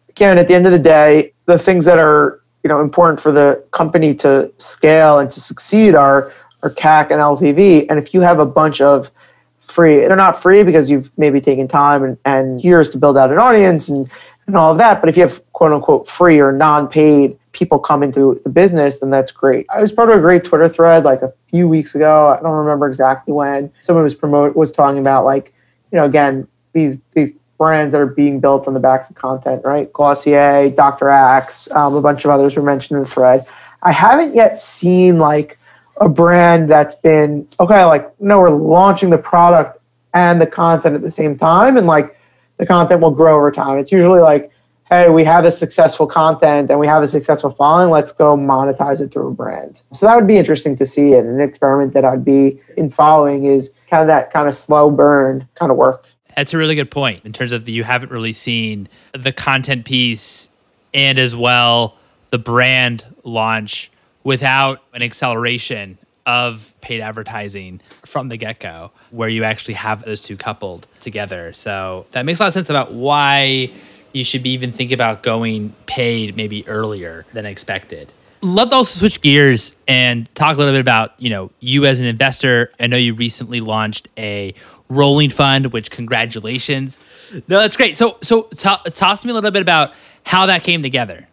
again, 0.07 0.37
at 0.37 0.47
the 0.47 0.53
end 0.53 0.67
of 0.67 0.71
the 0.71 0.77
day, 0.77 1.33
the 1.47 1.57
things 1.57 1.83
that 1.85 1.97
are 1.97 2.42
you 2.63 2.69
know 2.69 2.81
important 2.81 3.19
for 3.19 3.31
the 3.31 3.63
company 3.71 4.15
to 4.15 4.51
scale 4.57 5.19
and 5.19 5.29
to 5.31 5.39
succeed 5.39 5.95
are 5.95 6.31
are 6.63 6.69
CAC 6.69 7.11
and 7.11 7.19
LTV. 7.19 7.87
And 7.89 7.99
if 7.99 8.13
you 8.13 8.21
have 8.21 8.39
a 8.39 8.45
bunch 8.45 8.81
of 8.81 9.11
free, 9.59 9.97
they're 9.97 10.15
not 10.15 10.41
free 10.41 10.63
because 10.63 10.89
you've 10.89 11.11
maybe 11.17 11.41
taken 11.41 11.67
time 11.67 12.03
and, 12.03 12.17
and 12.25 12.63
years 12.63 12.89
to 12.91 12.97
build 12.97 13.17
out 13.17 13.31
an 13.31 13.37
audience 13.37 13.89
and, 13.89 14.09
and 14.47 14.55
all 14.55 14.71
of 14.71 14.77
that. 14.77 15.01
But 15.01 15.09
if 15.09 15.17
you 15.17 15.23
have 15.23 15.41
quote 15.51 15.71
unquote 15.71 16.07
free 16.07 16.39
or 16.39 16.51
non-paid 16.51 17.37
people 17.51 17.77
come 17.79 18.01
into 18.01 18.39
the 18.43 18.49
business, 18.49 18.97
then 18.97 19.09
that's 19.09 19.31
great. 19.31 19.65
I 19.69 19.81
was 19.81 19.91
part 19.91 20.09
of 20.09 20.17
a 20.17 20.21
great 20.21 20.43
Twitter 20.43 20.69
thread 20.69 21.03
like 21.03 21.21
a 21.21 21.33
few 21.49 21.67
weeks 21.67 21.95
ago. 21.95 22.29
I 22.29 22.41
don't 22.41 22.53
remember 22.53 22.87
exactly 22.87 23.33
when. 23.33 23.71
Someone 23.81 24.03
was 24.03 24.15
promote 24.15 24.55
was 24.55 24.71
talking 24.71 24.99
about 24.99 25.25
like, 25.25 25.53
you 25.91 25.99
know, 25.99 26.05
again, 26.05 26.47
these 26.71 26.97
these 27.11 27.33
brands 27.57 27.93
that 27.93 28.01
are 28.01 28.05
being 28.05 28.39
built 28.39 28.67
on 28.67 28.73
the 28.73 28.79
backs 28.79 29.09
of 29.09 29.15
content, 29.15 29.61
right? 29.63 29.91
Glossier, 29.93 30.69
Dr. 30.69 31.09
Axe, 31.09 31.69
um, 31.71 31.95
a 31.95 32.01
bunch 32.01 32.25
of 32.25 32.31
others 32.31 32.55
were 32.55 32.61
mentioned 32.61 32.97
in 32.97 33.03
the 33.03 33.09
thread. 33.09 33.45
I 33.81 33.91
haven't 33.91 34.35
yet 34.35 34.61
seen 34.61 35.19
like 35.19 35.57
a 35.97 36.09
brand 36.09 36.69
that's 36.69 36.95
been 36.95 37.47
okay, 37.59 37.83
like 37.85 38.19
no, 38.19 38.39
we're 38.39 38.49
launching 38.49 39.09
the 39.09 39.17
product 39.17 39.79
and 40.13 40.41
the 40.41 40.47
content 40.47 40.95
at 40.95 41.01
the 41.01 41.11
same 41.11 41.37
time, 41.37 41.77
and 41.77 41.87
like 41.87 42.17
the 42.57 42.65
content 42.65 43.01
will 43.01 43.11
grow 43.11 43.35
over 43.35 43.51
time. 43.51 43.77
It's 43.77 43.91
usually 43.91 44.21
like, 44.21 44.51
hey, 44.89 45.09
we 45.09 45.23
have 45.23 45.45
a 45.45 45.51
successful 45.51 46.05
content 46.05 46.69
and 46.69 46.79
we 46.79 46.87
have 46.87 47.03
a 47.03 47.07
successful 47.07 47.49
following. 47.49 47.89
Let's 47.89 48.11
go 48.11 48.37
monetize 48.37 49.01
it 49.01 49.11
through 49.11 49.29
a 49.29 49.31
brand. 49.31 49.81
So 49.93 50.05
that 50.05 50.15
would 50.15 50.27
be 50.27 50.37
interesting 50.37 50.75
to 50.77 50.85
see. 50.85 51.13
And 51.13 51.27
an 51.27 51.41
experiment 51.41 51.93
that 51.93 52.05
I'd 52.05 52.23
be 52.23 52.61
in 52.77 52.89
following 52.89 53.45
is 53.45 53.71
kind 53.89 54.01
of 54.01 54.07
that 54.07 54.31
kind 54.31 54.47
of 54.47 54.55
slow 54.55 54.91
burn 54.91 55.47
kind 55.55 55.71
of 55.71 55.77
work. 55.77 56.07
That's 56.35 56.53
a 56.53 56.57
really 56.57 56.75
good 56.75 56.91
point 56.91 57.25
in 57.25 57.33
terms 57.33 57.51
of 57.51 57.65
the, 57.65 57.71
you 57.71 57.83
haven't 57.83 58.11
really 58.11 58.33
seen 58.33 58.89
the 59.13 59.31
content 59.31 59.85
piece 59.85 60.49
and 60.93 61.17
as 61.17 61.35
well 61.35 61.95
the 62.31 62.37
brand 62.39 63.05
launch 63.23 63.91
without 64.23 64.81
an 64.93 65.01
acceleration 65.01 65.97
of 66.25 66.73
paid 66.81 67.01
advertising 67.01 67.81
from 68.05 68.29
the 68.29 68.37
get 68.37 68.59
go, 68.59 68.91
where 69.11 69.29
you 69.29 69.43
actually 69.43 69.73
have 69.73 70.03
those 70.05 70.21
two 70.21 70.37
coupled 70.37 70.87
together. 71.01 71.53
So 71.53 72.05
that 72.11 72.25
makes 72.25 72.39
a 72.39 72.43
lot 72.43 72.47
of 72.47 72.53
sense 72.53 72.69
about 72.69 72.93
why 72.93 73.71
you 74.13 74.23
should 74.23 74.43
be 74.43 74.51
even 74.51 74.71
think 74.71 74.91
about 74.91 75.23
going 75.23 75.75
paid 75.85 76.37
maybe 76.37 76.65
earlier 76.67 77.25
than 77.33 77.45
expected. 77.45 78.11
Let's 78.43 78.73
also 78.73 78.99
switch 78.99 79.21
gears 79.21 79.73
and 79.87 80.33
talk 80.35 80.55
a 80.55 80.59
little 80.59 80.73
bit 80.73 80.81
about 80.81 81.13
you 81.17 81.29
know 81.29 81.49
you 81.61 81.85
as 81.85 81.99
an 81.99 82.05
investor. 82.05 82.71
I 82.79 82.87
know 82.87 82.97
you 82.97 83.13
recently 83.13 83.61
launched 83.61 84.09
a 84.17 84.53
rolling 84.89 85.29
fund, 85.29 85.67
which 85.73 85.89
congratulations. 85.89 86.99
No, 87.47 87.59
that's 87.59 87.77
great. 87.77 87.97
So, 87.97 88.17
so 88.21 88.43
talk, 88.55 88.83
talk 88.85 89.19
to 89.19 89.27
me 89.27 89.31
a 89.31 89.33
little 89.33 89.51
bit 89.51 89.61
about 89.61 89.93
how 90.25 90.45
that 90.45 90.63
came 90.63 90.83
together. 90.83 91.27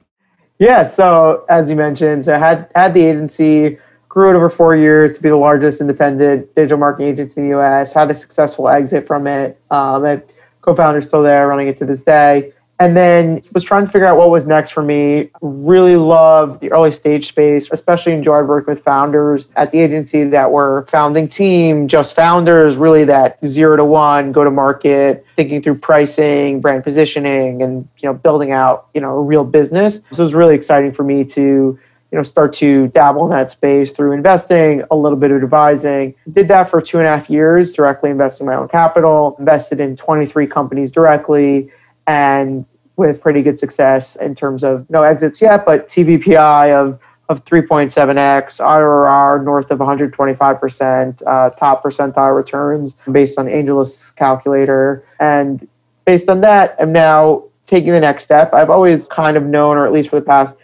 Yeah. 0.58 0.82
So 0.84 1.44
as 1.50 1.68
you 1.68 1.76
mentioned, 1.76 2.26
so 2.26 2.34
I 2.34 2.38
had 2.38 2.70
had 2.74 2.94
the 2.94 3.02
agency, 3.02 3.78
grew 4.08 4.30
it 4.30 4.36
over 4.36 4.48
four 4.48 4.76
years 4.76 5.16
to 5.16 5.22
be 5.22 5.28
the 5.28 5.36
largest 5.36 5.80
independent 5.80 6.54
digital 6.54 6.78
marketing 6.78 7.08
agency 7.08 7.40
in 7.40 7.42
the 7.44 7.50
U.S. 7.50 7.92
Had 7.92 8.10
a 8.10 8.14
successful 8.14 8.68
exit 8.68 9.06
from 9.06 9.26
it. 9.26 9.60
Um, 9.70 10.02
my 10.02 10.22
co-founder's 10.60 11.08
still 11.08 11.22
there, 11.22 11.48
running 11.48 11.68
it 11.68 11.78
to 11.78 11.84
this 11.84 12.02
day 12.02 12.52
and 12.80 12.96
then 12.96 13.42
was 13.52 13.62
trying 13.62 13.84
to 13.84 13.92
figure 13.92 14.06
out 14.06 14.16
what 14.16 14.30
was 14.30 14.46
next 14.46 14.70
for 14.70 14.82
me. 14.82 15.30
Really 15.42 15.96
loved 15.96 16.62
the 16.62 16.72
early 16.72 16.92
stage 16.92 17.28
space, 17.28 17.68
especially 17.70 18.12
enjoyed 18.12 18.48
working 18.48 18.72
with 18.72 18.82
founders 18.82 19.48
at 19.54 19.70
the 19.70 19.80
agency 19.80 20.24
that 20.24 20.50
were 20.50 20.86
founding 20.86 21.28
team, 21.28 21.88
just 21.88 22.14
founders, 22.14 22.78
really 22.78 23.04
that 23.04 23.38
zero 23.46 23.76
to 23.76 23.84
one, 23.84 24.32
go 24.32 24.44
to 24.44 24.50
market, 24.50 25.26
thinking 25.36 25.60
through 25.60 25.78
pricing, 25.78 26.62
brand 26.62 26.82
positioning, 26.82 27.62
and 27.62 27.86
you 27.98 28.08
know, 28.08 28.14
building 28.14 28.50
out, 28.50 28.88
you 28.94 29.00
know, 29.02 29.10
a 29.10 29.20
real 29.20 29.44
business. 29.44 30.00
So 30.12 30.22
it 30.22 30.24
was 30.24 30.34
really 30.34 30.54
exciting 30.54 30.92
for 30.92 31.04
me 31.04 31.24
to 31.26 31.78
you 32.10 32.16
know 32.16 32.24
start 32.24 32.54
to 32.54 32.88
dabble 32.88 33.26
in 33.26 33.30
that 33.30 33.50
space 33.50 33.92
through 33.92 34.12
investing 34.12 34.82
a 34.90 34.96
little 34.96 35.16
bit 35.16 35.30
of 35.30 35.40
advising 35.40 36.12
did 36.32 36.48
that 36.48 36.68
for 36.68 36.82
two 36.82 36.98
and 36.98 37.06
a 37.06 37.10
half 37.10 37.30
years 37.30 37.72
directly 37.72 38.10
investing 38.10 38.48
my 38.48 38.56
own 38.56 38.66
capital 38.66 39.36
invested 39.38 39.78
in 39.78 39.94
23 39.94 40.48
companies 40.48 40.90
directly 40.90 41.70
and 42.08 42.66
with 43.00 43.20
pretty 43.22 43.42
good 43.42 43.58
success 43.58 44.14
in 44.16 44.34
terms 44.34 44.62
of 44.62 44.88
no 44.90 45.02
exits 45.02 45.40
yet, 45.42 45.64
but 45.66 45.88
TVPI 45.88 46.72
of 46.72 47.00
of 47.30 47.44
3.7x, 47.44 48.58
IRR 48.60 49.44
north 49.44 49.70
of 49.70 49.78
125%, 49.78 51.22
uh, 51.24 51.50
top 51.50 51.84
percentile 51.84 52.34
returns 52.34 52.96
based 53.12 53.38
on 53.38 53.46
AngelList 53.46 54.16
calculator. 54.16 55.04
And 55.20 55.66
based 56.04 56.28
on 56.28 56.40
that, 56.40 56.74
I'm 56.80 56.90
now 56.90 57.44
taking 57.68 57.92
the 57.92 58.00
next 58.00 58.24
step. 58.24 58.52
I've 58.52 58.68
always 58.68 59.06
kind 59.06 59.36
of 59.36 59.44
known, 59.44 59.76
or 59.76 59.86
at 59.86 59.92
least 59.92 60.10
for 60.10 60.16
the 60.16 60.26
past, 60.26 60.56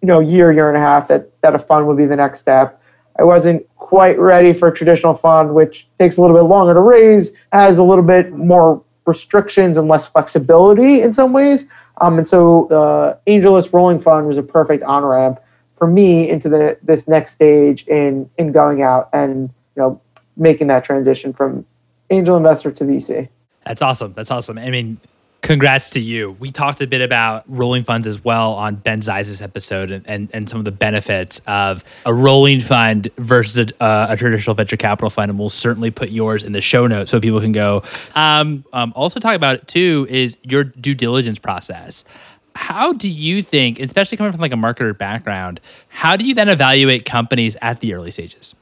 you 0.00 0.06
know, 0.06 0.20
year, 0.20 0.52
year 0.52 0.68
and 0.68 0.76
a 0.76 0.80
half, 0.80 1.08
that 1.08 1.28
that 1.40 1.56
a 1.56 1.58
fund 1.58 1.88
would 1.88 1.96
be 1.96 2.06
the 2.06 2.16
next 2.16 2.38
step. 2.38 2.80
I 3.18 3.24
wasn't 3.24 3.66
quite 3.74 4.16
ready 4.16 4.52
for 4.52 4.68
a 4.68 4.74
traditional 4.74 5.14
fund, 5.14 5.52
which 5.52 5.88
takes 5.98 6.18
a 6.18 6.20
little 6.22 6.36
bit 6.36 6.44
longer 6.44 6.72
to 6.72 6.80
raise, 6.80 7.34
has 7.52 7.78
a 7.78 7.82
little 7.82 8.04
bit 8.04 8.32
more 8.32 8.82
restrictions 9.04 9.78
and 9.78 9.88
less 9.88 10.08
flexibility 10.08 11.02
in 11.02 11.12
some 11.12 11.32
ways. 11.32 11.68
Um, 12.00 12.18
and 12.18 12.28
so 12.28 12.66
the 12.70 13.18
AngelList 13.30 13.72
Rolling 13.72 14.00
Fund 14.00 14.26
was 14.26 14.38
a 14.38 14.42
perfect 14.42 14.82
on 14.84 15.04
ramp 15.04 15.40
for 15.76 15.86
me 15.86 16.28
into 16.28 16.48
the 16.48 16.78
this 16.82 17.08
next 17.08 17.32
stage 17.32 17.86
in 17.86 18.30
in 18.38 18.52
going 18.52 18.82
out 18.82 19.08
and 19.12 19.50
you 19.76 19.82
know 19.82 20.00
making 20.36 20.68
that 20.68 20.84
transition 20.84 21.32
from 21.32 21.66
angel 22.10 22.36
investor 22.36 22.70
to 22.70 22.84
VC. 22.84 23.28
That's 23.64 23.82
awesome. 23.82 24.12
That's 24.12 24.30
awesome. 24.30 24.58
I 24.58 24.70
mean, 24.70 24.98
congrats 25.42 25.90
to 25.90 26.00
you. 26.00 26.36
We 26.38 26.50
talked 26.50 26.80
a 26.80 26.86
bit 26.86 27.02
about 27.02 27.44
rolling 27.46 27.82
funds 27.82 28.06
as 28.06 28.24
well 28.24 28.54
on 28.54 28.76
Ben 28.76 29.02
Zeis's 29.02 29.42
episode 29.42 29.90
and, 29.90 30.06
and, 30.08 30.30
and 30.32 30.48
some 30.48 30.58
of 30.58 30.64
the 30.64 30.72
benefits 30.72 31.40
of 31.46 31.84
a 32.06 32.14
rolling 32.14 32.60
fund 32.60 33.08
versus 33.18 33.72
a, 33.80 33.82
uh, 33.82 34.06
a, 34.10 34.16
traditional 34.16 34.54
venture 34.54 34.76
capital 34.76 35.10
fund. 35.10 35.30
And 35.30 35.38
we'll 35.38 35.48
certainly 35.48 35.90
put 35.90 36.10
yours 36.10 36.42
in 36.44 36.52
the 36.52 36.60
show 36.60 36.86
notes 36.86 37.10
so 37.10 37.20
people 37.20 37.40
can 37.40 37.52
go. 37.52 37.82
Um, 38.14 38.64
um, 38.72 38.92
also, 38.96 39.20
talk 39.20 39.34
about 39.34 39.56
it 39.56 39.68
too 39.68 40.06
is 40.08 40.38
your 40.42 40.64
due 40.64 40.94
diligence 40.94 41.38
process 41.38 42.04
how 42.54 42.92
do 42.92 43.08
you 43.08 43.42
think, 43.42 43.80
especially 43.80 44.18
coming 44.18 44.30
from 44.30 44.42
like 44.42 44.52
a 44.52 44.56
marketer 44.56 44.96
background, 44.96 45.58
how 45.88 46.16
do 46.16 46.24
you 46.26 46.34
then 46.34 46.50
evaluate 46.50 47.06
companies 47.06 47.56
at 47.62 47.80
the 47.80 47.94
early 47.94 48.10
stages? 48.10 48.54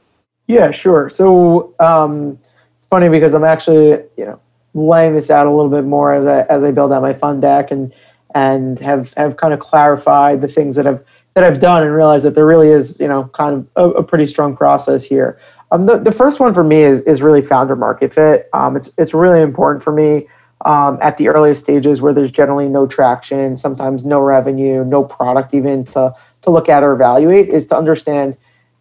Yeah, 0.47 0.71
sure. 0.71 1.09
So 1.09 1.75
um, 1.79 2.39
it's 2.77 2.87
funny 2.87 3.09
because 3.09 3.33
I'm 3.33 3.43
actually, 3.43 4.03
you 4.17 4.25
know, 4.25 4.39
laying 4.73 5.15
this 5.15 5.29
out 5.29 5.47
a 5.47 5.51
little 5.51 5.71
bit 5.71 5.85
more 5.85 6.13
as 6.13 6.25
I 6.25 6.41
as 6.43 6.63
I 6.63 6.71
build 6.71 6.93
out 6.93 7.01
my 7.01 7.13
fund 7.13 7.41
deck 7.41 7.71
and 7.71 7.93
and 8.33 8.79
have 8.79 9.13
have 9.15 9.37
kind 9.37 9.53
of 9.53 9.59
clarified 9.59 10.41
the 10.41 10.47
things 10.47 10.75
that 10.75 10.87
I've 10.87 11.03
that 11.33 11.43
I've 11.43 11.59
done 11.59 11.83
and 11.83 11.93
realized 11.93 12.25
that 12.25 12.35
there 12.35 12.45
really 12.45 12.69
is, 12.69 12.99
you 12.99 13.07
know, 13.07 13.25
kind 13.33 13.55
of 13.55 13.67
a, 13.75 13.99
a 13.99 14.03
pretty 14.03 14.27
strong 14.27 14.55
process 14.55 15.03
here. 15.03 15.39
Um, 15.71 15.85
the, 15.85 15.97
the 15.97 16.11
first 16.11 16.39
one 16.39 16.53
for 16.53 16.63
me 16.63 16.81
is 16.81 17.01
is 17.01 17.21
really 17.21 17.41
founder 17.41 17.75
market 17.75 18.13
fit. 18.13 18.49
Um, 18.53 18.75
it's 18.75 18.91
it's 18.97 19.13
really 19.13 19.41
important 19.41 19.83
for 19.83 19.93
me 19.93 20.27
um, 20.65 20.99
at 21.01 21.17
the 21.17 21.29
earliest 21.29 21.61
stages 21.61 22.01
where 22.01 22.13
there's 22.13 22.31
generally 22.31 22.67
no 22.67 22.85
traction, 22.85 23.57
sometimes 23.57 24.05
no 24.05 24.19
revenue, 24.19 24.83
no 24.83 25.03
product 25.03 25.53
even 25.53 25.83
to 25.85 26.13
to 26.41 26.49
look 26.49 26.67
at 26.69 26.83
or 26.83 26.93
evaluate 26.93 27.49
is 27.49 27.67
to 27.67 27.77
understand, 27.77 28.35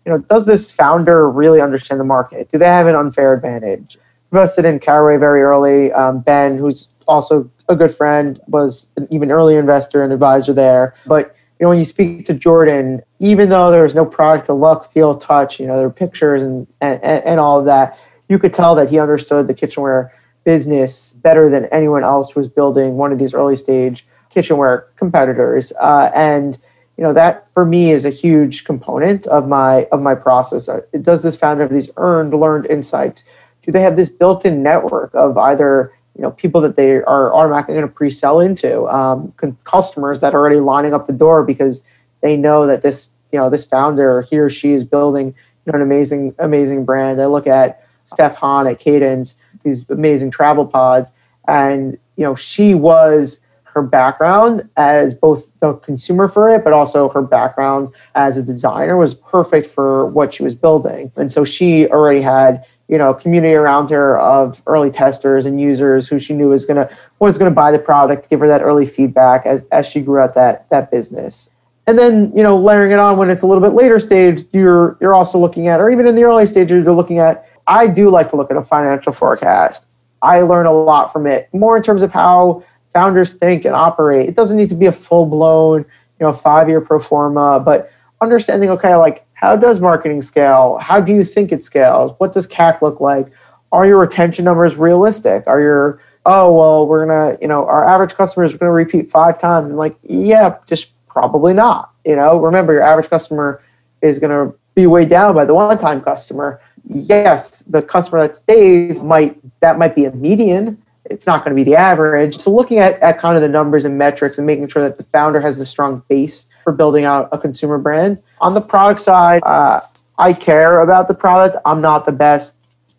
you 0.05 0.13
know, 0.13 0.19
does 0.19 0.47
this 0.47 0.71
founder 0.71 1.29
really 1.29 1.61
understand 1.61 2.01
the 2.01 2.05
market? 2.05 2.51
Do 2.51 2.59
they 2.59 2.67
have 2.67 2.87
an 2.87 2.95
unfair 2.95 3.35
advantage? 3.35 3.99
Invested 4.33 4.65
in 4.65 4.79
Caraway 4.79 5.17
very 5.17 5.43
early. 5.43 5.93
Um, 5.93 6.21
ben, 6.21 6.57
who's 6.59 6.89
also 7.09 7.51
a 7.69 7.75
good 7.75 7.95
friend, 7.95 8.41
was 8.47 8.87
an 8.97 9.09
even 9.11 9.31
earlier 9.31 9.59
investor 9.59 10.03
and 10.03 10.13
advisor 10.13 10.53
there. 10.53 10.95
But 11.07 11.35
you 11.59 11.65
know, 11.65 11.71
when 11.71 11.79
you 11.79 11.85
speak 11.85 12.25
to 12.27 12.35
Jordan, 12.35 13.03
even 13.19 13.49
though 13.51 13.71
there 13.71 13.83
was 13.83 13.95
no 13.95 14.07
product 14.07 14.47
to 14.47 14.55
look, 14.55 14.91
feel, 14.93 15.15
touch, 15.15 15.61
you 15.61 15.67
know, 15.67 15.77
there 15.77 15.87
are 15.87 15.91
pictures 15.91 16.43
and, 16.43 16.67
and, 16.81 17.03
and 17.03 17.39
all 17.39 17.59
of 17.59 17.67
that, 17.67 17.99
you 18.29 18.39
could 18.39 18.53
tell 18.53 18.75
that 18.77 18.89
he 18.89 18.99
understood 18.99 19.47
the 19.47 19.55
kitchenware 19.55 20.13
business 20.45 21.13
better 21.15 21.51
than 21.51 21.67
anyone 21.67 22.03
else 22.03 22.31
who 22.31 22.41
was 22.41 22.49
building 22.49 22.97
one 22.97 23.13
of 23.13 23.19
these 23.19 23.35
early 23.35 23.57
stage 23.57 24.07
kitchenware 24.31 24.87
competitors. 24.97 25.73
Uh, 25.81 26.11
and 26.15 26.59
you 26.97 27.05
know 27.05 27.13
that 27.13 27.49
for 27.55 27.65
me 27.65 27.91
is 27.91 28.05
a 28.05 28.11
huge 28.11 28.65
component 28.65 29.27
of 29.27 29.49
my 29.49 29.85
of 29.91 30.03
my 30.03 30.15
process. 30.15 30.69
Uh, 30.69 30.81
does 31.01 31.23
this 31.23 31.37
founder 31.37 31.63
have 31.63 31.73
these 31.73 31.91
earned, 31.97 32.35
learned 32.35 32.67
insights? 32.67 33.25
Do 33.63 33.73
they 33.73 33.83
have 33.83 33.97
this 33.97 34.11
built-in 34.11 34.63
network 34.63 35.15
of 35.15 35.37
either 35.37 35.93
you 36.17 36.23
know 36.23 36.31
people 36.33 36.61
that 36.63 36.77
they 36.77 37.03
are 37.03 37.33
automatically 37.35 37.75
going 37.75 37.87
to 37.87 37.93
pre-sell 37.93 38.41
into, 38.41 38.87
um, 38.89 39.33
customers 39.65 40.21
that 40.21 40.35
are 40.35 40.39
already 40.39 40.61
lining 40.61 40.95
up 40.95 41.07
the 41.07 41.13
door 41.13 41.45
because 41.45 41.85
they 42.21 42.37
know 42.37 42.67
that 42.67 42.83
this 42.83 43.15
you 43.33 43.39
know 43.39 43.49
this 43.51 43.65
founder 43.65 44.23
he 44.23 44.39
or 44.39 44.51
she 44.51 44.73
is 44.73 44.85
building 44.85 45.35
you 45.67 45.73
know 45.73 45.77
an 45.77 45.83
amazing 45.83 46.35
amazing 46.39 46.85
brand. 46.85 47.21
I 47.21 47.27
look 47.27 47.47
at 47.47 47.87
Steph 48.05 48.37
Hon 48.37 48.67
at 48.67 48.79
Cadence 48.79 49.37
these 49.63 49.89
amazing 49.89 50.31
travel 50.31 50.67
pods, 50.67 51.13
and 51.47 51.99
you 52.17 52.25
know 52.25 52.35
she 52.35 52.75
was 52.75 53.41
her 53.65 53.83
background 53.83 54.69
as 54.77 55.15
both 55.15 55.47
the 55.61 55.75
consumer 55.75 56.29
for 56.29 56.53
it, 56.53 56.65
but 56.65 56.73
also 56.73 57.09
her 57.09 57.23
background 57.23 57.89
as 58.15 58.37
a 58.37 58.43
designer 58.43 58.97
was 58.97 59.15
perfect 59.15 59.67
for 59.67 60.07
what 60.07 60.35
she 60.35 60.43
was 60.43 60.57
building. 60.57 61.13
And 61.17 61.31
so 61.31 61.45
she 61.45 61.87
already 61.87 62.21
had, 62.21 62.65
you 62.91 62.99
know, 62.99 63.15
community 63.15 63.55
around 63.55 63.89
her 63.91 64.19
of 64.19 64.63
early 64.67 64.91
testers 64.91 65.47
and 65.47 65.61
users 65.61 66.09
who 66.09 66.19
she 66.19 66.35
knew 66.35 66.49
was 66.49 66.67
gonna 66.67 66.91
was 67.21 67.39
gonna 67.39 67.53
buy 67.53 67.71
the 67.71 67.79
product, 67.79 68.29
give 68.29 68.41
her 68.41 68.49
that 68.49 68.63
early 68.63 68.85
feedback 68.85 69.47
as 69.47 69.65
as 69.71 69.87
she 69.87 70.01
grew 70.01 70.19
out 70.19 70.35
that 70.35 70.69
that 70.71 70.91
business. 70.91 71.51
And 71.87 71.97
then, 71.99 72.33
you 72.37 72.43
know, 72.43 72.59
layering 72.59 72.91
it 72.91 72.99
on 72.99 73.17
when 73.17 73.31
it's 73.31 73.43
a 73.45 73.47
little 73.47 73.63
bit 73.63 73.75
later 73.75 74.01
stage, 74.01 74.43
you're 74.53 74.99
you're 75.01 75.15
also 75.15 75.39
looking 75.39 75.69
at, 75.69 75.81
or 75.81 75.89
even 75.89 76.05
in 76.07 76.17
the 76.17 76.25
early 76.25 76.47
stages, 76.47 76.85
you're 76.85 76.93
looking 76.93 77.21
at 77.21 77.47
I 77.69 77.87
do 77.87 78.11
like 78.11 78.29
to 78.31 78.37
look 78.37 78.51
at 78.51 78.57
a 78.57 78.63
financial 78.63 79.13
forecast. 79.13 79.87
I 80.21 80.41
learn 80.41 80.67
a 80.67 80.73
lot 80.73 81.13
from 81.13 81.29
it, 81.29 81.49
more 81.55 81.77
in 81.77 81.85
terms 81.85 82.03
of 82.03 82.13
how 82.13 82.65
founders 82.93 83.35
think 83.35 83.65
and 83.65 83.75
operate. 83.75 84.29
It 84.29 84.35
doesn't 84.35 84.57
need 84.57 84.69
to 84.71 84.75
be 84.75 84.87
a 84.87 84.93
full 84.93 85.27
blown, 85.27 85.83
you 86.19 86.27
know, 86.27 86.33
five 86.33 86.69
year 86.69 86.81
pro 86.81 86.99
forma, 86.99 87.61
but 87.61 87.93
understanding, 88.21 88.69
okay, 88.71 88.97
like 88.97 89.25
how 89.41 89.57
does 89.57 89.81
marketing 89.81 90.23
scale? 90.23 90.79
How 90.79 91.01
do 91.01 91.13
you 91.13 91.25
think 91.25 91.53
it 91.53 91.65
scales? 91.65 92.15
What 92.19 92.33
does 92.33 92.47
CAC 92.47 92.83
look 92.83 93.01
like? 93.01 93.29
Are 93.73 93.87
your 93.87 93.99
retention 93.99 94.45
numbers 94.45 94.77
realistic? 94.77 95.45
Are 95.47 95.61
your 95.61 96.03
oh 96.27 96.53
well, 96.53 96.87
we're 96.87 97.07
gonna, 97.07 97.39
you 97.41 97.49
know, 97.49 97.67
our 97.67 97.85
average 97.85 98.15
customers 98.15 98.55
are 98.55 98.59
gonna 98.59 98.73
repeat 98.73 99.11
five 99.11 99.41
times. 99.41 99.73
Like, 99.73 99.97
yeah, 100.03 100.57
just 100.67 100.91
probably 101.09 101.55
not. 101.55 101.93
You 102.05 102.17
know, 102.17 102.39
remember 102.39 102.73
your 102.73 102.83
average 102.83 103.09
customer 103.09 103.63
is 104.03 104.19
gonna 104.19 104.53
be 104.75 104.87
weighed 104.87 105.09
down 105.09 105.35
by 105.35 105.45
the 105.45 105.55
one 105.55 105.79
time 105.79 106.01
customer 106.01 106.61
yes, 106.89 107.61
the 107.61 107.83
customer 107.83 108.27
that 108.27 108.37
stays 108.37 109.05
might 109.05 109.39
that 109.61 109.79
might 109.79 109.95
be 109.95 110.05
a 110.05 110.13
median. 110.13 110.83
It's 111.05 111.27
not 111.27 111.45
going 111.45 111.57
to 111.57 111.61
be 111.61 111.69
the 111.69 111.77
average. 111.77 112.39
So 112.39 112.53
looking 112.53 112.79
at, 112.79 112.99
at 113.01 113.19
kind 113.19 113.35
of 113.35 113.43
the 113.43 113.49
numbers 113.49 113.85
and 113.85 113.99
metrics 113.99 114.39
and 114.39 114.47
making 114.47 114.69
sure 114.69 114.83
that 114.83 114.97
the 114.97 115.05
founder 115.05 115.41
has 115.41 115.59
the 115.59 115.67
strong 115.67 116.05
base 116.09 116.47
for 116.71 116.77
building 116.77 117.05
out 117.05 117.29
a 117.33 117.39
consumer 117.39 117.79
brand. 117.79 118.23
On 118.41 118.55
the 118.55 118.61
product 118.61 119.01
side, 119.01 119.43
uh, 119.45 119.81
I 120.19 120.33
care 120.33 120.81
about 120.83 121.09
the 121.09 121.15
product. 121.15 121.57
I'm 121.65 121.81
not 121.81 122.07
the 122.07 122.13
best 122.13 122.57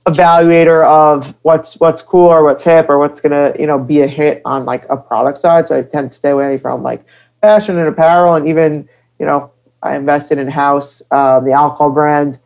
evaluator 0.08 0.84
of 0.86 1.36
what's 1.44 1.80
what's 1.80 2.02
cool 2.02 2.28
or 2.28 2.44
what's 2.44 2.64
hip 2.64 2.88
or 2.90 2.98
what's 2.98 3.22
gonna 3.22 3.54
you 3.60 3.68
know 3.68 3.78
be 3.78 4.02
a 4.02 4.08
hit 4.08 4.42
on 4.46 4.66
like 4.66 4.84
a 4.90 4.98
product 4.98 5.38
side. 5.38 5.68
So 5.68 5.78
I 5.78 5.84
tend 5.84 6.12
to 6.12 6.18
stay 6.18 6.32
away 6.32 6.58
from 6.58 6.84
like 6.84 7.06
fashion 7.40 7.78
and 7.78 7.88
apparel 7.88 8.36
and 8.36 8.50
even 8.50 8.90
you 9.20 9.26
know 9.26 9.52
I 9.82 9.96
invested 9.96 10.38
in 10.38 10.50
Haus, 10.50 11.02
uh, 11.12 11.40
the 11.40 11.54
alcohol 11.54 11.92
brand. 11.92 12.40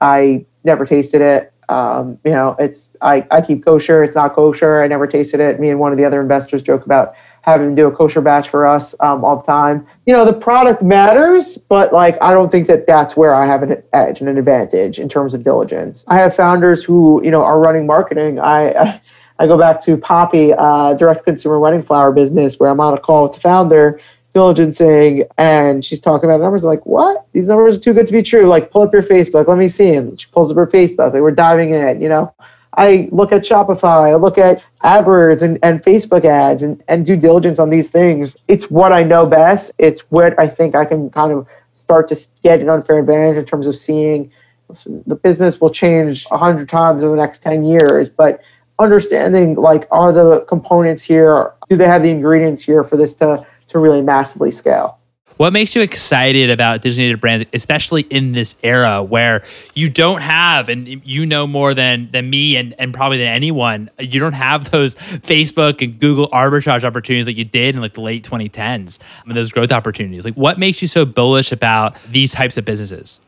I 0.00 0.44
never 0.64 0.84
tasted 0.84 1.20
it. 1.20 1.52
Um, 1.68 2.18
you 2.24 2.32
know, 2.32 2.56
it's 2.58 2.90
I, 3.00 3.26
I 3.30 3.40
keep 3.42 3.64
kosher. 3.64 4.02
It's 4.02 4.16
not 4.16 4.34
kosher. 4.34 4.82
I 4.82 4.88
never 4.88 5.06
tasted 5.06 5.40
it. 5.40 5.60
Me 5.60 5.70
and 5.70 5.78
one 5.78 5.92
of 5.92 5.98
the 5.98 6.04
other 6.04 6.20
investors 6.20 6.62
joke 6.62 6.84
about 6.84 7.14
having 7.44 7.68
to 7.68 7.74
do 7.74 7.86
a 7.86 7.92
kosher 7.92 8.22
batch 8.22 8.48
for 8.48 8.64
us 8.64 8.98
um, 9.00 9.22
all 9.22 9.36
the 9.36 9.42
time. 9.42 9.86
You 10.06 10.14
know, 10.14 10.24
the 10.24 10.32
product 10.32 10.82
matters, 10.82 11.58
but 11.58 11.92
like 11.92 12.16
I 12.22 12.32
don't 12.32 12.50
think 12.50 12.66
that 12.68 12.86
that's 12.86 13.18
where 13.18 13.34
I 13.34 13.44
have 13.44 13.62
an 13.62 13.82
edge 13.92 14.20
and 14.20 14.30
an 14.30 14.38
advantage 14.38 14.98
in 14.98 15.10
terms 15.10 15.34
of 15.34 15.44
diligence. 15.44 16.06
I 16.08 16.16
have 16.16 16.34
founders 16.34 16.84
who 16.84 17.22
you 17.22 17.30
know 17.30 17.44
are 17.44 17.58
running 17.58 17.86
marketing. 17.86 18.38
I 18.38 18.72
I, 18.72 19.00
I 19.38 19.46
go 19.46 19.58
back 19.58 19.80
to 19.82 19.96
Poppy, 19.98 20.54
uh, 20.56 20.94
direct 20.94 21.24
consumer 21.24 21.58
wedding 21.58 21.82
flower 21.82 22.12
business, 22.12 22.58
where 22.58 22.70
I'm 22.70 22.80
on 22.80 22.96
a 22.96 23.00
call 23.00 23.24
with 23.24 23.34
the 23.34 23.40
founder 23.40 24.00
diligencing 24.34 25.24
and 25.38 25.84
she's 25.84 26.00
talking 26.00 26.28
about 26.28 26.40
numbers. 26.40 26.64
I'm 26.64 26.70
like 26.70 26.86
what? 26.86 27.26
These 27.32 27.46
numbers 27.46 27.76
are 27.76 27.80
too 27.80 27.92
good 27.92 28.06
to 28.06 28.12
be 28.12 28.22
true. 28.22 28.46
Like 28.46 28.70
pull 28.70 28.82
up 28.82 28.92
your 28.92 29.02
facebook. 29.02 29.46
Let 29.46 29.58
me 29.58 29.68
see. 29.68 29.94
And 29.94 30.18
she 30.18 30.26
pulls 30.32 30.50
up 30.50 30.56
her 30.56 30.66
facebook. 30.66 31.12
Like 31.12 31.22
we're 31.22 31.30
diving 31.30 31.70
in 31.70 32.00
you 32.00 32.08
know 32.08 32.34
i 32.76 33.08
look 33.12 33.32
at 33.32 33.42
shopify 33.42 34.10
i 34.10 34.14
look 34.14 34.38
at 34.38 34.62
adwords 34.82 35.42
and, 35.42 35.58
and 35.62 35.82
facebook 35.82 36.24
ads 36.24 36.62
and, 36.62 36.82
and 36.88 37.06
due 37.06 37.16
diligence 37.16 37.58
on 37.58 37.70
these 37.70 37.90
things 37.90 38.36
it's 38.48 38.70
what 38.70 38.92
i 38.92 39.02
know 39.02 39.26
best 39.26 39.72
it's 39.78 40.02
what 40.10 40.38
i 40.38 40.46
think 40.46 40.74
i 40.74 40.84
can 40.84 41.10
kind 41.10 41.32
of 41.32 41.46
start 41.72 42.08
to 42.08 42.16
get 42.42 42.60
an 42.60 42.68
unfair 42.68 42.98
advantage 42.98 43.36
in 43.36 43.44
terms 43.44 43.66
of 43.66 43.76
seeing 43.76 44.30
listen, 44.68 45.02
the 45.06 45.16
business 45.16 45.60
will 45.60 45.70
change 45.70 46.26
a 46.30 46.38
hundred 46.38 46.68
times 46.68 47.02
in 47.02 47.10
the 47.10 47.16
next 47.16 47.42
10 47.42 47.64
years 47.64 48.08
but 48.08 48.40
understanding 48.78 49.54
like 49.54 49.86
are 49.90 50.12
the 50.12 50.40
components 50.42 51.02
here 51.02 51.52
do 51.68 51.76
they 51.76 51.86
have 51.86 52.02
the 52.02 52.10
ingredients 52.10 52.62
here 52.62 52.82
for 52.82 52.96
this 52.96 53.14
to 53.14 53.46
to 53.68 53.80
really 53.80 54.02
massively 54.02 54.50
scale. 54.52 54.98
What 55.36 55.52
makes 55.52 55.74
you 55.74 55.82
excited 55.82 56.48
about 56.48 56.82
digitally 56.82 57.20
brands, 57.20 57.46
especially 57.52 58.02
in 58.02 58.32
this 58.32 58.54
era 58.62 59.02
where 59.02 59.42
you 59.74 59.90
don't 59.90 60.20
have, 60.20 60.68
and 60.68 60.86
you 61.04 61.26
know 61.26 61.46
more 61.48 61.74
than 61.74 62.08
than 62.12 62.30
me 62.30 62.56
and, 62.56 62.72
and 62.78 62.94
probably 62.94 63.18
than 63.18 63.26
anyone, 63.26 63.90
you 63.98 64.20
don't 64.20 64.34
have 64.34 64.70
those 64.70 64.94
Facebook 64.94 65.82
and 65.82 65.98
Google 65.98 66.28
arbitrage 66.28 66.84
opportunities 66.84 67.26
like 67.26 67.36
you 67.36 67.44
did 67.44 67.74
in 67.74 67.80
like 67.80 67.94
the 67.94 68.00
late 68.00 68.22
2010s. 68.22 69.00
I 69.00 69.26
mean, 69.26 69.34
those 69.34 69.50
growth 69.50 69.72
opportunities. 69.72 70.24
Like, 70.24 70.34
what 70.34 70.56
makes 70.56 70.80
you 70.80 70.86
so 70.86 71.04
bullish 71.04 71.50
about 71.50 72.00
these 72.04 72.30
types 72.30 72.56
of 72.56 72.64
businesses? 72.64 73.18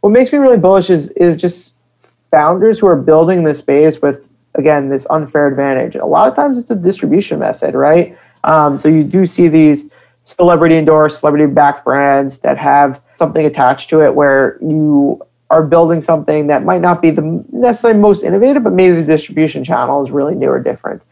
What 0.00 0.10
makes 0.10 0.32
me 0.32 0.38
really 0.38 0.58
bullish 0.58 0.90
is 0.90 1.08
is 1.12 1.38
just 1.38 1.74
founders 2.30 2.78
who 2.78 2.86
are 2.86 2.96
building 2.96 3.44
this 3.44 3.60
space 3.60 4.02
with 4.02 4.30
again 4.56 4.90
this 4.90 5.06
unfair 5.08 5.46
advantage. 5.46 5.96
A 5.96 6.04
lot 6.04 6.28
of 6.28 6.34
times 6.34 6.58
it's 6.58 6.70
a 6.70 6.76
distribution 6.76 7.38
method, 7.38 7.74
right? 7.74 8.18
Um, 8.44 8.76
so 8.76 8.88
you 8.88 9.04
do 9.04 9.26
see 9.26 9.48
these 9.48 9.89
celebrity 10.36 10.76
endorsed, 10.76 11.20
celebrity 11.20 11.46
backed 11.46 11.84
brands 11.84 12.38
that 12.38 12.58
have 12.58 13.02
something 13.16 13.44
attached 13.46 13.90
to 13.90 14.02
it 14.02 14.14
where 14.14 14.58
you 14.60 15.20
are 15.50 15.66
building 15.66 16.00
something 16.00 16.46
that 16.46 16.64
might 16.64 16.80
not 16.80 17.02
be 17.02 17.10
the 17.10 17.44
necessarily 17.52 17.98
most 17.98 18.22
innovative, 18.22 18.62
but 18.62 18.72
maybe 18.72 18.96
the 18.96 19.04
distribution 19.04 19.64
channel 19.64 20.02
is 20.02 20.10
really 20.10 20.34
new 20.34 20.48
or 20.48 20.60
different. 20.60 21.02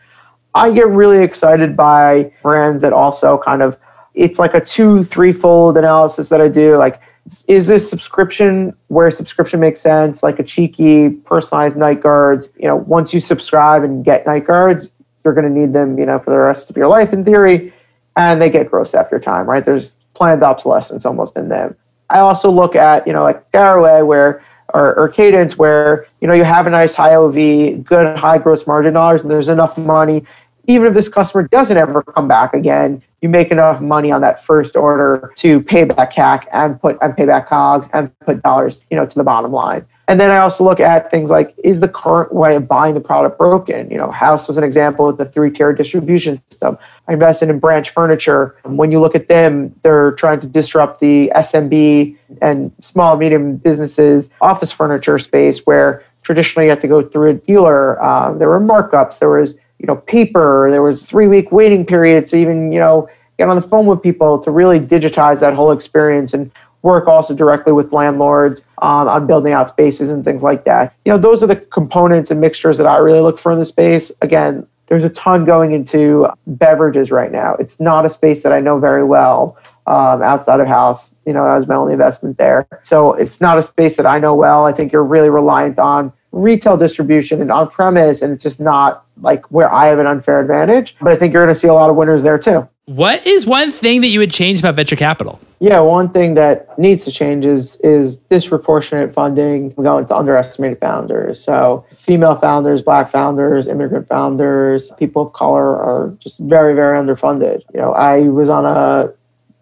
I 0.55 0.73
get 0.73 0.89
really 0.89 1.23
excited 1.23 1.77
by 1.77 2.33
brands 2.43 2.83
that 2.83 2.93
also 2.93 3.39
kind 3.39 3.63
of 3.63 3.79
it's 4.15 4.39
like 4.39 4.55
a 4.55 4.61
two, 4.61 5.05
threefold 5.05 5.77
analysis 5.77 6.29
that 6.31 6.41
I 6.41 6.49
do. 6.49 6.77
Like 6.77 7.01
is 7.47 7.67
this 7.67 7.89
subscription 7.89 8.75
where 8.89 9.11
subscription 9.11 9.61
makes 9.61 9.81
sense, 9.81 10.23
like 10.23 10.39
a 10.39 10.43
cheeky 10.43 11.11
personalized 11.11 11.77
night 11.77 12.01
guards? 12.01 12.51
You 12.59 12.69
know, 12.69 12.77
once 12.77 13.13
you 13.13 13.21
subscribe 13.21 13.85
and 13.85 14.05
get 14.05 14.27
night 14.27 14.47
guards, 14.47 14.93
you're 15.25 15.35
going 15.35 15.53
to 15.53 15.61
need 15.61 15.73
them, 15.73 15.99
you 15.99 16.07
know, 16.07 16.19
for 16.19 16.31
the 16.31 16.39
rest 16.39 16.71
of 16.71 16.77
your 16.77 16.89
life 16.89 17.13
in 17.13 17.25
theory, 17.25 17.73
and 18.19 18.43
they 18.43 18.51
get 18.51 18.69
gross 18.69 18.95
after 18.95 19.19
time, 19.21 19.49
right? 19.49 19.65
There's 19.65 19.93
planned 20.15 20.43
obsolescence 20.43 21.07
almost 21.07 21.37
in 21.37 21.49
them. 21.49 21.77
I 22.11 22.19
also 22.19 22.51
look 22.51 22.75
at, 22.75 23.07
you 23.07 23.13
know, 23.13 23.23
like 23.23 23.51
Caraway 23.53 24.03
where 24.03 24.43
or, 24.75 24.95
or 24.99 25.09
Cadence 25.09 25.57
where, 25.57 26.07
you 26.21 26.27
know, 26.27 26.35
you 26.35 26.45
have 26.45 26.67
a 26.67 26.71
nice 26.71 26.97
high 26.97 27.15
OV, 27.15 27.85
good 27.85 28.19
high 28.19 28.39
gross 28.39 28.67
margin 28.67 28.95
dollars, 28.95 29.23
and 29.23 29.31
there's 29.31 29.49
enough 29.49 29.79
money. 29.79 30.25
Even 30.67 30.89
if 30.89 30.95
this 30.95 31.09
customer 31.09 31.47
doesn't 31.47 31.77
ever 31.77 32.03
come 32.03 32.27
back 32.27 32.53
again, 32.55 33.01
you 33.23 33.29
make 33.29 33.51
enough 33.53 33.81
money 33.81 34.11
on 34.11 34.21
that 34.21 34.45
first 34.45 34.75
order 34.75 35.33
to 35.37 35.63
pay 35.63 35.85
back 35.85 36.13
CAC 36.13 36.47
and 36.53 36.81
put 36.81 36.99
and 37.01 37.17
pay 37.17 37.25
back 37.25 37.49
COGS 37.49 37.89
and 37.93 38.19
put 38.21 38.43
dollars, 38.43 38.85
you 38.91 38.97
know, 38.97 39.07
to 39.07 39.15
the 39.15 39.25
bottom 39.25 39.53
line. 39.53 39.87
And 40.09 40.19
then 40.19 40.31
I 40.31 40.39
also 40.39 40.65
look 40.65 40.81
at 40.81 41.11
things 41.11 41.29
like 41.29 41.55
is 41.63 41.81
the 41.81 41.89
current 41.89 42.33
way 42.33 42.57
of 42.57 42.67
buying 42.67 42.95
the 42.95 43.01
product 43.01 43.37
broken? 43.37 43.91
You 43.91 43.99
know, 43.99 44.11
Haus 44.11 44.49
was 44.49 44.57
an 44.57 44.65
example 44.65 45.07
with 45.07 45.19
the 45.19 45.27
three-tier 45.27 45.75
distribution 45.75 46.41
system. 46.49 46.79
I 47.07 47.13
invested 47.13 47.51
in 47.51 47.59
Branch 47.59 47.89
Furniture. 47.91 48.57
When 48.65 48.91
you 48.91 49.01
look 49.01 49.15
at 49.15 49.29
them, 49.29 49.75
they're 49.83 50.13
trying 50.13 50.41
to 50.41 50.47
disrupt 50.47 51.01
the 51.01 51.31
SMB 51.37 52.17
and 52.41 52.73
small 52.81 53.19
medium 53.19 53.57
businesses 53.57 54.31
office 54.41 54.73
furniture 54.73 55.19
space 55.19 55.67
where 55.67 56.03
traditionally 56.23 56.65
you 56.67 56.71
had 56.71 56.81
to 56.81 56.89
go 56.89 57.07
through 57.07 57.31
a 57.31 57.35
dealer. 57.35 58.03
Uh, 58.03 58.33
there 58.33 58.49
were 58.49 58.61
markups. 58.61 59.19
There 59.19 59.29
was 59.29 59.57
you 59.79 59.87
know 59.87 59.97
paper. 59.97 60.69
There 60.71 60.83
was 60.83 61.03
three-week 61.03 61.53
waiting 61.53 61.85
periods 61.85 62.33
even 62.33 62.73
you 62.73 62.81
know 62.81 63.11
get 63.37 63.49
on 63.49 63.57
the 63.57 63.63
phone 63.63 63.87
with 63.87 64.03
people 64.03 64.39
to 64.41 64.51
really 64.51 64.81
digitize 64.81 65.41
that 65.41 65.55
whole 65.55 65.71
experience 65.71 66.35
and 66.35 66.51
work 66.83 67.07
also 67.09 67.35
directly 67.35 67.73
with 67.73 67.93
landlords 67.93 68.65
um, 68.83 69.09
on 69.09 69.27
building 69.27 69.53
out 69.53 69.69
spaces 69.69 70.09
and 70.09 70.25
things 70.25 70.43
like 70.43 70.65
that. 70.65 70.95
You 71.05 71.13
know, 71.13 71.19
those 71.19 71.43
are 71.43 71.47
the 71.47 71.57
components 71.57 72.31
and 72.31 72.41
mixtures 72.41 72.79
that 72.79 72.87
I 72.87 72.99
really 72.99 73.21
look 73.21 73.39
for 73.39 73.53
in 73.53 73.59
the 73.59 73.65
space. 73.65 74.13
Again, 74.23 74.67
there's 74.87 75.05
a 75.05 75.11
ton 75.11 75.45
going 75.45 75.73
into 75.73 76.29
beverages 76.47 77.11
right 77.11 77.31
now. 77.31 77.55
It's 77.55 77.79
not 77.79 78.07
a 78.07 78.11
space 78.11 78.43
that 78.43 78.53
I 78.53 78.61
know 78.61 78.79
very 78.79 79.05
well 79.05 79.57
um, 79.87 80.23
outside 80.23 80.61
of 80.61 80.67
Haus. 80.67 81.17
You 81.27 81.33
know, 81.33 81.45
that 81.45 81.57
was 81.57 81.67
my 81.67 81.75
only 81.75 81.93
investment 81.93 82.39
there. 82.39 82.67
So 82.85 83.13
it's 83.15 83.41
not 83.41 83.59
a 83.59 83.63
space 83.63 83.97
that 83.97 84.07
I 84.07 84.19
know 84.19 84.35
well. 84.35 84.65
I 84.65 84.73
think 84.73 84.93
you're 84.93 85.05
really 85.05 85.31
reliant 85.31 85.79
on 85.79 86.13
retail 86.33 86.77
distribution 86.77 87.41
and 87.41 87.51
on 87.51 87.69
premise, 87.71 88.23
and 88.23 88.33
it's 88.33 88.43
just 88.43 88.61
not 88.61 89.05
like 89.21 89.51
where 89.51 89.73
I 89.73 89.87
have 89.87 89.99
an 89.99 90.07
unfair 90.07 90.41
advantage. 90.41 90.97
But 91.01 91.13
I 91.13 91.17
think 91.17 91.33
you're 91.33 91.45
going 91.45 91.55
to 91.55 91.59
see 91.59 91.69
a 91.69 91.75
lot 91.75 91.91
of 91.91 91.97
winners 91.97 92.23
there 92.23 92.39
too. 92.39 92.69
What 92.89 93.27
is 93.27 93.45
one 93.45 93.71
thing 93.71 94.01
that 94.01 94.07
you 94.07 94.19
would 94.19 94.31
change 94.31 94.61
about 94.61 94.75
venture 94.75 94.97
capital? 94.97 95.39
Yeah, 95.61 95.81
one 95.81 96.09
thing 96.09 96.37
that 96.37 96.79
needs 96.79 97.05
to 97.05 97.11
change 97.11 97.45
is 97.45 97.79
is 97.81 98.17
disproportionate 98.17 99.13
funding 99.13 99.75
going 99.75 100.07
to 100.07 100.17
underestimated 100.17 100.81
founders. 100.81 101.39
So 101.39 101.85
female 101.95 102.35
founders, 102.35 102.81
black 102.81 103.11
founders, 103.11 103.69
immigrant 103.69 104.09
founders, 104.09 104.91
people 104.93 105.27
of 105.27 105.35
color 105.35 105.77
are 105.77 106.17
just 106.19 106.41
very, 106.41 106.75
very 106.75 106.99
underfunded. 106.99 107.63
You 107.75 107.81
know, 107.81 107.93
I 107.93 108.23
was 108.23 108.49
on 108.49 108.65
a 108.65 109.13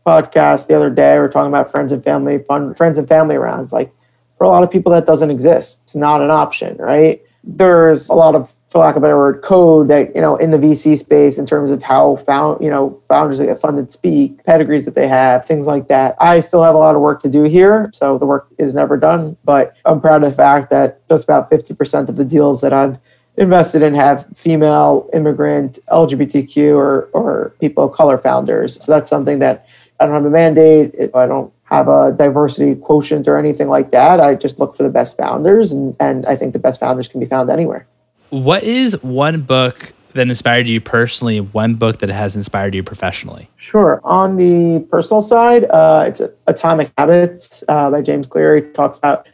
podcast 0.07 0.69
the 0.69 0.77
other 0.77 0.91
day, 0.91 1.15
we 1.15 1.25
are 1.25 1.29
talking 1.29 1.49
about 1.49 1.69
friends 1.69 1.91
and 1.91 2.05
family 2.05 2.39
fund 2.39 2.77
friends 2.77 2.97
and 2.97 3.09
family 3.09 3.39
rounds. 3.39 3.73
Like 3.73 3.93
for 4.39 4.45
a 4.45 4.49
lot 4.49 4.63
of 4.63 4.71
people 4.71 4.93
that 4.93 5.05
doesn't 5.05 5.33
exist. 5.33 5.81
It's 5.83 5.97
not 5.97 6.23
an 6.23 6.31
option, 6.31 6.77
right? 6.77 7.21
There's 7.43 8.09
a 8.09 8.15
lot 8.15 8.37
of 8.37 8.55
for 8.77 8.81
lack 8.85 8.95
of 8.95 9.03
a 9.03 9.07
better 9.07 9.17
word, 9.17 9.41
code 9.43 9.89
that 9.89 10.15
you 10.15 10.21
know 10.21 10.37
in 10.37 10.51
the 10.51 10.59
VC 10.59 10.99
space 10.99 11.39
in 11.39 11.47
terms 11.47 11.71
of 11.71 11.83
how 11.83 12.17
found 12.17 12.63
you 12.63 12.69
know 12.69 13.01
founders 13.09 13.39
that 13.39 13.47
get 13.47 13.59
funded 13.59 13.91
speak, 13.91 14.45
pedigrees 14.45 14.85
that 14.85 14.95
they 14.95 15.09
have, 15.09 15.47
things 15.47 15.67
like 15.67 15.89
that. 15.89 16.15
I 16.21 16.41
still 16.41 16.63
have 16.63 16.75
a 16.75 16.79
lot 16.79 16.95
of 16.95 17.01
work 17.01 17.23
to 17.23 17.31
do 17.31 17.45
here, 17.45 17.91
so 17.95 18.19
the 18.19 18.27
work 18.27 18.49
is 18.59 18.75
never 18.75 18.99
done. 18.99 19.39
But 19.45 19.75
I'm 19.87 19.99
proud 19.99 20.23
of 20.23 20.31
the 20.31 20.37
fact 20.37 20.69
that 20.71 21.09
just 21.09 21.25
about 21.25 21.51
50% 21.51 22.11
of 22.11 22.17
the 22.17 22.25
deals 22.25 22.61
that 22.61 22.75
I've 22.75 22.99
invested 23.39 23.81
in 23.81 23.95
have 23.95 24.27
female, 24.35 25.09
immigrant, 25.15 25.79
LGBTQ, 25.91 26.77
or 26.77 27.09
or 27.15 27.55
people 27.61 27.85
of 27.85 27.93
color 27.93 28.19
founders. 28.19 28.85
So 28.85 28.93
that's 28.93 29.09
something 29.09 29.39
that 29.39 29.67
I 30.01 30.05
don't 30.05 30.15
have 30.15 30.27
a 30.27 30.31
mandate. 30.31 30.95
I 31.15 31.25
don't 31.25 31.51
have 31.65 31.89
a 31.89 32.13
diversity 32.13 32.75
quotient 32.75 33.27
or 33.27 33.39
anything 33.39 33.69
like 33.69 33.91
that. 33.93 34.21
I 34.21 34.35
just 34.35 34.59
look 34.59 34.77
for 34.77 34.83
the 34.83 34.91
best 34.91 35.17
founders, 35.17 35.73
and 35.73 35.97
and 35.99 36.27
I 36.27 36.37
think 36.37 36.53
the 36.53 36.59
best 36.59 36.79
founders 36.79 37.09
can 37.09 37.21
be 37.21 37.27
found 37.27 37.49
anywhere. 37.49 37.87
What 38.31 38.65
is 38.65 39.01
one 39.03 39.43
book 39.43 39.93
that 40.15 40.29
inspired 40.29 40.67
you 40.67 40.81
personally, 40.81 41.41
one 41.41 41.75
book 41.75 41.99
that 41.99 42.09
has 42.09 42.35
inspired 42.35 42.75
you 42.75 42.83
professionally? 42.83 43.49
Sure. 43.57 44.01
On 44.03 44.37
the 44.37 44.85
personal 44.91 45.23
side, 45.23 45.65
uh, 45.65 46.05
it's 46.09 46.21
Atomic 46.47 46.91
Habits 46.99 47.63
uh, 47.69 47.91
by 47.91 48.03
James 48.03 48.27
Clear. 48.27 48.57
He 48.57 48.63
talks 48.73 48.99
about 48.99 49.29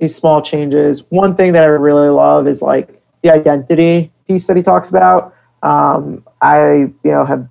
these 0.00 0.14
small 0.14 0.40
changes. 0.40 1.04
One 1.10 1.34
thing 1.34 1.52
that 1.52 1.64
I 1.64 1.66
really 1.66 2.08
love 2.08 2.46
is 2.46 2.62
like 2.62 3.02
the 3.22 3.32
identity 3.32 4.12
piece 4.26 4.46
that 4.46 4.56
he 4.56 4.62
talks 4.62 4.88
about. 4.88 5.34
Um, 5.62 6.24
I, 6.40 6.92
you 7.02 7.10
know, 7.10 7.26
have 7.26 7.48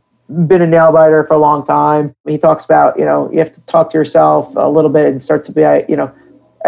been 0.47 0.61
a 0.61 0.67
nail 0.67 0.91
biter 0.91 1.23
for 1.25 1.33
a 1.33 1.39
long 1.39 1.65
time. 1.65 2.15
He 2.27 2.37
talks 2.37 2.65
about, 2.65 2.97
you 2.97 3.05
know, 3.05 3.29
you 3.31 3.39
have 3.39 3.53
to 3.53 3.61
talk 3.61 3.91
to 3.91 3.97
yourself 3.97 4.53
a 4.55 4.69
little 4.69 4.89
bit 4.89 5.07
and 5.07 5.23
start 5.23 5.45
to 5.45 5.51
be, 5.51 5.61
you 5.89 5.95
know, 5.95 6.11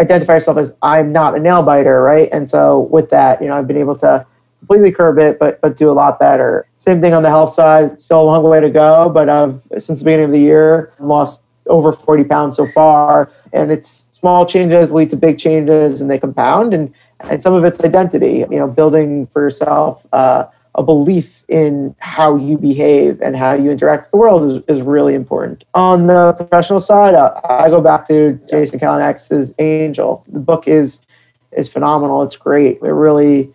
identify 0.00 0.34
yourself 0.34 0.56
as 0.56 0.76
I'm 0.82 1.12
not 1.12 1.36
a 1.36 1.38
nail 1.38 1.62
biter, 1.62 2.02
right? 2.02 2.28
And 2.32 2.48
so 2.48 2.80
with 2.80 3.10
that, 3.10 3.40
you 3.40 3.48
know, 3.48 3.56
I've 3.56 3.66
been 3.66 3.76
able 3.76 3.96
to 3.96 4.26
completely 4.60 4.92
curb 4.92 5.18
it, 5.18 5.38
but 5.38 5.60
but 5.60 5.76
do 5.76 5.90
a 5.90 5.92
lot 5.92 6.18
better. 6.18 6.66
Same 6.76 7.00
thing 7.00 7.14
on 7.14 7.22
the 7.22 7.28
health 7.28 7.52
side, 7.52 8.00
still 8.02 8.22
a 8.22 8.24
long 8.24 8.42
way 8.42 8.60
to 8.60 8.70
go, 8.70 9.08
but 9.08 9.28
I've 9.28 9.62
since 9.78 10.00
the 10.00 10.04
beginning 10.04 10.26
of 10.26 10.32
the 10.32 10.40
year 10.40 10.92
lost 10.98 11.42
over 11.66 11.92
40 11.92 12.24
pounds 12.24 12.56
so 12.56 12.66
far, 12.66 13.30
and 13.52 13.70
it's 13.70 14.08
small 14.12 14.44
changes 14.46 14.92
lead 14.92 15.10
to 15.10 15.16
big 15.16 15.38
changes, 15.38 16.00
and 16.00 16.10
they 16.10 16.18
compound, 16.18 16.72
and 16.74 16.92
and 17.20 17.42
some 17.42 17.52
of 17.52 17.64
it's 17.64 17.82
identity, 17.84 18.38
you 18.50 18.58
know, 18.58 18.68
building 18.68 19.26
for 19.28 19.42
yourself. 19.42 20.06
Uh, 20.12 20.46
a 20.80 20.82
belief 20.82 21.44
in 21.48 21.94
how 21.98 22.36
you 22.36 22.56
behave 22.56 23.20
and 23.20 23.36
how 23.36 23.52
you 23.52 23.70
interact 23.70 24.04
with 24.04 24.10
the 24.12 24.16
world 24.16 24.50
is, 24.50 24.76
is 24.76 24.82
really 24.82 25.14
important. 25.14 25.62
On 25.74 26.06
the 26.06 26.32
professional 26.32 26.80
side, 26.80 27.14
uh, 27.14 27.38
I 27.44 27.68
go 27.68 27.82
back 27.82 28.08
to 28.08 28.40
Jason 28.50 28.80
Calacanis' 28.80 29.54
Angel. 29.58 30.24
The 30.28 30.40
book 30.40 30.66
is 30.66 31.04
is 31.52 31.68
phenomenal. 31.68 32.22
It's 32.22 32.36
great. 32.36 32.78
It 32.82 32.86
really, 32.86 33.52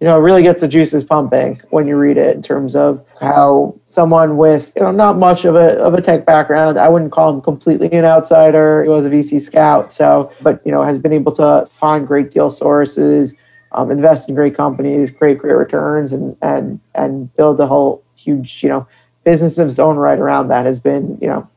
you 0.00 0.04
know, 0.04 0.16
it 0.16 0.20
really 0.20 0.42
gets 0.42 0.60
the 0.60 0.68
juices 0.68 1.02
pumping 1.02 1.60
when 1.70 1.88
you 1.88 1.96
read 1.96 2.16
it 2.16 2.36
in 2.36 2.42
terms 2.42 2.76
of 2.76 3.04
how 3.20 3.74
someone 3.86 4.36
with, 4.36 4.72
you 4.76 4.82
know, 4.82 4.92
not 4.92 5.18
much 5.18 5.44
of 5.44 5.56
a 5.56 5.80
of 5.80 5.94
a 5.94 6.00
tech 6.00 6.24
background, 6.26 6.78
I 6.78 6.88
wouldn't 6.88 7.10
call 7.10 7.34
him 7.34 7.40
completely 7.40 7.90
an 7.90 8.04
outsider. 8.04 8.84
He 8.84 8.88
was 8.88 9.04
a 9.04 9.10
VC 9.10 9.40
scout, 9.40 9.92
so 9.92 10.30
but 10.42 10.64
you 10.64 10.70
know, 10.70 10.84
has 10.84 11.00
been 11.00 11.12
able 11.12 11.32
to 11.32 11.66
find 11.70 12.06
great 12.06 12.30
deal 12.30 12.50
sources 12.50 13.34
um, 13.72 13.90
invest 13.90 14.28
in 14.28 14.34
great 14.34 14.56
companies, 14.56 15.10
create 15.10 15.38
great 15.38 15.54
returns, 15.54 16.12
and 16.12 16.36
and 16.42 16.80
and 16.94 17.34
build 17.36 17.60
a 17.60 17.66
whole 17.66 18.02
huge 18.16 18.62
you 18.62 18.68
know 18.68 18.86
business 19.24 19.58
of 19.58 19.68
its 19.68 19.78
own 19.78 19.96
right 19.96 20.18
around 20.18 20.48
that 20.48 20.66
has 20.66 20.80
been 20.80 21.18
you 21.20 21.28
know 21.28 21.48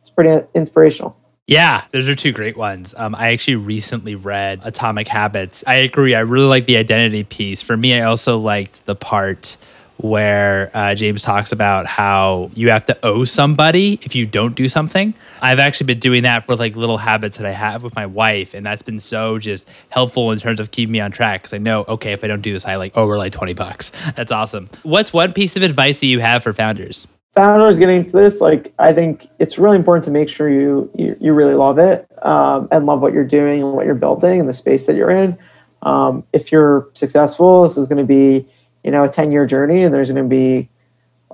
it's 0.00 0.10
pretty 0.10 0.46
inspirational. 0.54 1.16
Yeah, 1.46 1.84
those 1.90 2.08
are 2.08 2.14
two 2.14 2.30
great 2.30 2.56
ones. 2.56 2.94
Um, 2.96 3.14
I 3.14 3.32
actually 3.32 3.56
recently 3.56 4.14
read 4.14 4.60
Atomic 4.62 5.08
Habits. 5.08 5.64
I 5.66 5.76
agree. 5.76 6.14
I 6.14 6.20
really 6.20 6.46
like 6.46 6.66
the 6.66 6.76
identity 6.76 7.24
piece. 7.24 7.60
For 7.60 7.76
me, 7.76 8.00
I 8.00 8.02
also 8.02 8.38
liked 8.38 8.86
the 8.86 8.94
part 8.94 9.56
where 10.02 10.70
uh, 10.74 10.94
James 10.94 11.22
talks 11.22 11.52
about 11.52 11.86
how 11.86 12.50
you 12.54 12.70
have 12.70 12.86
to 12.86 12.98
owe 13.02 13.24
somebody 13.24 13.98
if 14.02 14.14
you 14.14 14.26
don't 14.26 14.54
do 14.54 14.68
something. 14.68 15.14
I've 15.40 15.58
actually 15.58 15.86
been 15.86 16.00
doing 16.00 16.22
that 16.22 16.46
for 16.46 16.56
like 16.56 16.76
little 16.76 16.98
habits 16.98 17.36
that 17.38 17.46
I 17.46 17.52
have 17.52 17.82
with 17.82 17.94
my 17.94 18.06
wife, 18.06 18.54
and 18.54 18.64
that's 18.64 18.82
been 18.82 19.00
so 19.00 19.38
just 19.38 19.68
helpful 19.90 20.32
in 20.32 20.38
terms 20.38 20.60
of 20.60 20.70
keeping 20.70 20.92
me 20.92 21.00
on 21.00 21.10
track 21.10 21.42
because 21.42 21.52
I 21.52 21.58
know, 21.58 21.84
okay, 21.88 22.12
if 22.12 22.24
I 22.24 22.26
don't 22.26 22.40
do 22.42 22.52
this, 22.52 22.66
I 22.66 22.76
like 22.76 22.96
owe 22.96 23.08
her 23.08 23.18
like 23.18 23.32
20 23.32 23.54
bucks. 23.54 23.92
That's 24.16 24.32
awesome. 24.32 24.68
What's 24.82 25.12
one 25.12 25.32
piece 25.32 25.56
of 25.56 25.62
advice 25.62 26.00
that 26.00 26.06
you 26.06 26.20
have 26.20 26.42
for 26.42 26.52
founders? 26.52 27.06
Founders 27.36 27.78
getting 27.78 28.04
to 28.06 28.16
this, 28.16 28.40
like 28.40 28.74
I 28.78 28.92
think 28.92 29.28
it's 29.38 29.58
really 29.58 29.76
important 29.76 30.04
to 30.04 30.10
make 30.10 30.28
sure 30.28 30.50
you 30.50 30.90
you, 30.96 31.16
you 31.20 31.32
really 31.32 31.54
love 31.54 31.78
it 31.78 32.06
um, 32.22 32.68
and 32.72 32.86
love 32.86 33.00
what 33.00 33.12
you're 33.12 33.24
doing 33.24 33.62
and 33.62 33.72
what 33.72 33.86
you're 33.86 33.94
building 33.94 34.40
and 34.40 34.48
the 34.48 34.54
space 34.54 34.86
that 34.86 34.96
you're 34.96 35.10
in. 35.10 35.38
Um, 35.82 36.24
if 36.32 36.52
you're 36.52 36.88
successful, 36.94 37.62
this 37.62 37.76
is 37.76 37.88
going 37.88 37.98
to 37.98 38.04
be 38.04 38.46
you 38.84 38.90
know 38.90 39.04
a 39.04 39.08
10 39.08 39.32
year 39.32 39.46
journey 39.46 39.82
and 39.82 39.94
there's 39.94 40.10
going 40.10 40.22
to 40.22 40.28
be 40.28 40.68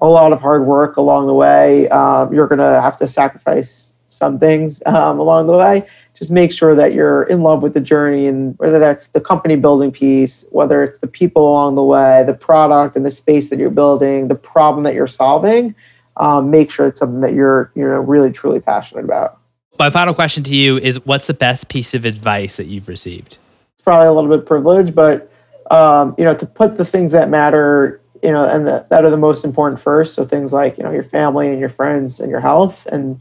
a 0.02 0.08
lot 0.08 0.32
of 0.32 0.40
hard 0.40 0.66
work 0.66 0.96
along 0.96 1.26
the 1.26 1.34
way. 1.34 1.88
Um, 1.88 2.32
you're 2.32 2.46
going 2.46 2.58
to 2.58 2.80
have 2.80 2.98
to 2.98 3.08
sacrifice 3.08 3.94
some 4.10 4.38
things 4.38 4.82
um, 4.86 5.18
along 5.18 5.46
the 5.46 5.56
way. 5.56 5.86
Just 6.14 6.30
make 6.30 6.52
sure 6.52 6.74
that 6.74 6.92
you're 6.94 7.24
in 7.24 7.42
love 7.42 7.62
with 7.62 7.74
the 7.74 7.80
journey 7.80 8.26
and 8.26 8.58
whether 8.58 8.78
that's 8.78 9.08
the 9.08 9.20
company 9.20 9.56
building 9.56 9.92
piece 9.92 10.46
whether 10.50 10.82
it's 10.82 10.98
the 10.98 11.06
people 11.06 11.50
along 11.50 11.74
the 11.74 11.82
way 11.82 12.24
the 12.26 12.34
product 12.34 12.96
and 12.96 13.04
the 13.04 13.10
space 13.10 13.50
that 13.50 13.58
you're 13.58 13.70
building 13.70 14.28
the 14.28 14.34
problem 14.34 14.84
that 14.84 14.94
you're 14.94 15.06
solving 15.06 15.74
um, 16.16 16.50
make 16.50 16.70
sure 16.70 16.86
it's 16.86 16.98
something 16.98 17.20
that 17.20 17.34
you're 17.34 17.70
you 17.74 17.82
know 17.82 18.00
really 18.00 18.32
truly 18.32 18.60
passionate 18.60 19.04
about. 19.04 19.38
My 19.78 19.90
final 19.90 20.14
question 20.14 20.42
to 20.44 20.54
you 20.54 20.78
is 20.78 21.04
what's 21.04 21.26
the 21.26 21.34
best 21.34 21.68
piece 21.68 21.92
of 21.92 22.06
advice 22.06 22.56
that 22.56 22.66
you've 22.66 22.88
received? 22.88 23.36
It's 23.74 23.82
probably 23.82 24.06
a 24.06 24.12
little 24.12 24.34
bit 24.34 24.46
privileged 24.46 24.94
but 24.94 25.30
um, 25.70 26.14
you 26.18 26.24
know, 26.24 26.34
to 26.34 26.46
put 26.46 26.76
the 26.76 26.84
things 26.84 27.12
that 27.12 27.28
matter, 27.28 28.00
you 28.22 28.32
know, 28.32 28.44
and 28.44 28.66
the, 28.66 28.86
that 28.90 29.04
are 29.04 29.10
the 29.10 29.16
most 29.16 29.44
important 29.44 29.80
first. 29.80 30.14
So 30.14 30.24
things 30.24 30.52
like, 30.52 30.78
you 30.78 30.84
know, 30.84 30.90
your 30.90 31.04
family 31.04 31.50
and 31.50 31.60
your 31.60 31.68
friends 31.68 32.20
and 32.20 32.30
your 32.30 32.40
health 32.40 32.86
and, 32.86 33.20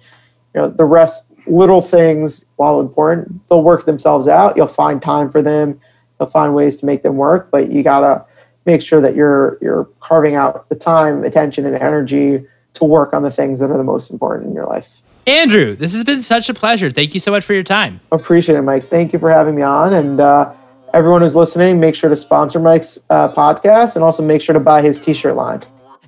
you 0.53 0.61
know, 0.61 0.69
the 0.69 0.85
rest 0.85 1.31
little 1.47 1.81
things, 1.81 2.45
while 2.55 2.79
important, 2.79 3.47
they'll 3.49 3.61
work 3.61 3.85
themselves 3.85 4.27
out. 4.27 4.57
You'll 4.57 4.67
find 4.67 5.01
time 5.01 5.29
for 5.31 5.41
them. 5.41 5.79
You'll 6.19 6.29
find 6.29 6.55
ways 6.55 6.77
to 6.77 6.85
make 6.85 7.03
them 7.03 7.17
work, 7.17 7.51
but 7.51 7.71
you 7.71 7.83
gotta 7.83 8.25
make 8.65 8.81
sure 8.81 9.01
that 9.01 9.15
you're 9.15 9.57
you're 9.61 9.85
carving 9.99 10.35
out 10.35 10.67
the 10.69 10.75
time, 10.75 11.23
attention, 11.23 11.65
and 11.65 11.75
energy 11.75 12.45
to 12.73 12.85
work 12.85 13.13
on 13.13 13.21
the 13.21 13.31
things 13.31 13.59
that 13.59 13.69
are 13.69 13.77
the 13.77 13.83
most 13.83 14.09
important 14.09 14.47
in 14.47 14.53
your 14.53 14.65
life. 14.65 15.01
Andrew, 15.27 15.75
this 15.75 15.93
has 15.93 16.03
been 16.03 16.21
such 16.21 16.49
a 16.49 16.53
pleasure. 16.53 16.91
Thank 16.91 17.13
you 17.13 17.19
so 17.19 17.31
much 17.31 17.43
for 17.43 17.53
your 17.53 17.63
time. 17.63 17.99
Appreciate 18.11 18.55
it, 18.57 18.61
Mike. 18.61 18.89
Thank 18.89 19.11
you 19.11 19.19
for 19.19 19.29
having 19.29 19.55
me 19.55 19.63
on. 19.63 19.93
And 19.93 20.19
uh, 20.19 20.53
everyone 20.95 21.21
who's 21.21 21.35
listening, 21.35 21.79
make 21.79 21.93
sure 21.93 22.09
to 22.09 22.15
sponsor 22.15 22.59
Mike's 22.59 22.97
uh, 23.09 23.27
podcast 23.31 23.95
and 23.95 24.03
also 24.03 24.23
make 24.23 24.41
sure 24.41 24.53
to 24.53 24.59
buy 24.59 24.81
his 24.81 24.99
t 24.99 25.13
shirt 25.13 25.35
line. 25.35 25.61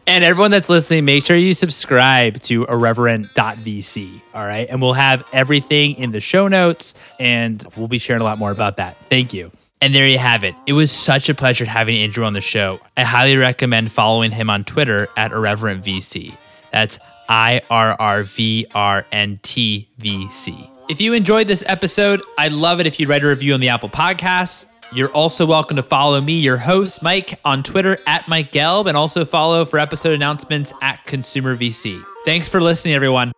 And 0.08 0.24
everyone 0.24 0.52
that's 0.52 0.70
listening, 0.70 1.04
make 1.04 1.26
sure 1.26 1.36
you 1.36 1.54
subscribe 1.54 2.42
to 2.44 2.66
irrvrnt.vc. 2.66 4.22
All 4.34 4.46
right. 4.48 4.66
And 4.70 4.82
we'll 4.82 4.94
have 4.94 5.28
everything 5.34 5.96
in 5.96 6.12
the 6.12 6.22
show 6.22 6.48
notes 6.48 6.94
and 7.20 7.66
we'll 7.76 7.90
be 7.90 7.98
sharing 7.98 8.22
a 8.22 8.24
lot 8.24 8.38
more 8.38 8.52
about 8.52 8.78
that. 8.78 8.96
Thank 9.10 9.34
you. 9.34 9.52
And 9.82 9.94
there 9.94 10.08
you 10.08 10.18
have 10.18 10.46
it. 10.46 10.56
It 10.66 10.74
was 10.74 10.94
such 10.94 11.28
a 11.28 11.36
pleasure 11.36 11.66
having 11.66 11.98
Andrew 11.98 12.24
on 12.24 12.32
the 12.32 12.42
show. 12.42 12.80
I 12.96 13.04
highly 13.04 13.36
recommend 13.36 13.92
following 13.92 14.32
him 14.32 14.50
on 14.50 14.64
Twitter 14.64 15.10
at 15.18 15.32
irrvrntVC. 15.32 16.38
That's 16.72 17.00
I 17.28 17.62
R 17.70 17.96
R 18.00 18.24
V 18.24 18.66
R 18.74 19.06
N 19.12 19.40
T 19.44 19.90
V 19.98 20.30
C. 20.32 20.70
If 20.90 21.02
you 21.02 21.12
enjoyed 21.12 21.48
this 21.48 21.66
episode, 21.68 22.22
I'd 22.38 22.54
love 22.54 22.80
it 22.80 22.88
if 22.88 22.98
you'd 22.98 23.10
write 23.10 23.24
a 23.24 23.28
review 23.28 23.54
on 23.54 23.60
the 23.60 23.68
Apple 23.70 23.90
Podcasts. 23.90 24.68
You're 24.94 25.12
also 25.12 25.46
welcome 25.46 25.76
to 25.76 25.84
follow 25.84 26.22
me, 26.22 26.40
your 26.40 26.58
host, 26.58 27.04
Mike, 27.04 27.40
on 27.44 27.62
Twitter 27.62 27.98
at 28.08 28.28
Mike 28.28 28.52
Gelb, 28.52 28.88
and 28.88 28.96
also 28.96 29.26
follow 29.26 29.66
for 29.66 29.80
episode 29.80 30.14
announcements 30.14 30.72
at 30.82 31.06
Consumer 31.06 31.58
VC. 31.58 32.02
Thanks 32.26 32.48
for 32.48 32.62
listening, 32.62 32.96
everyone. 32.96 33.32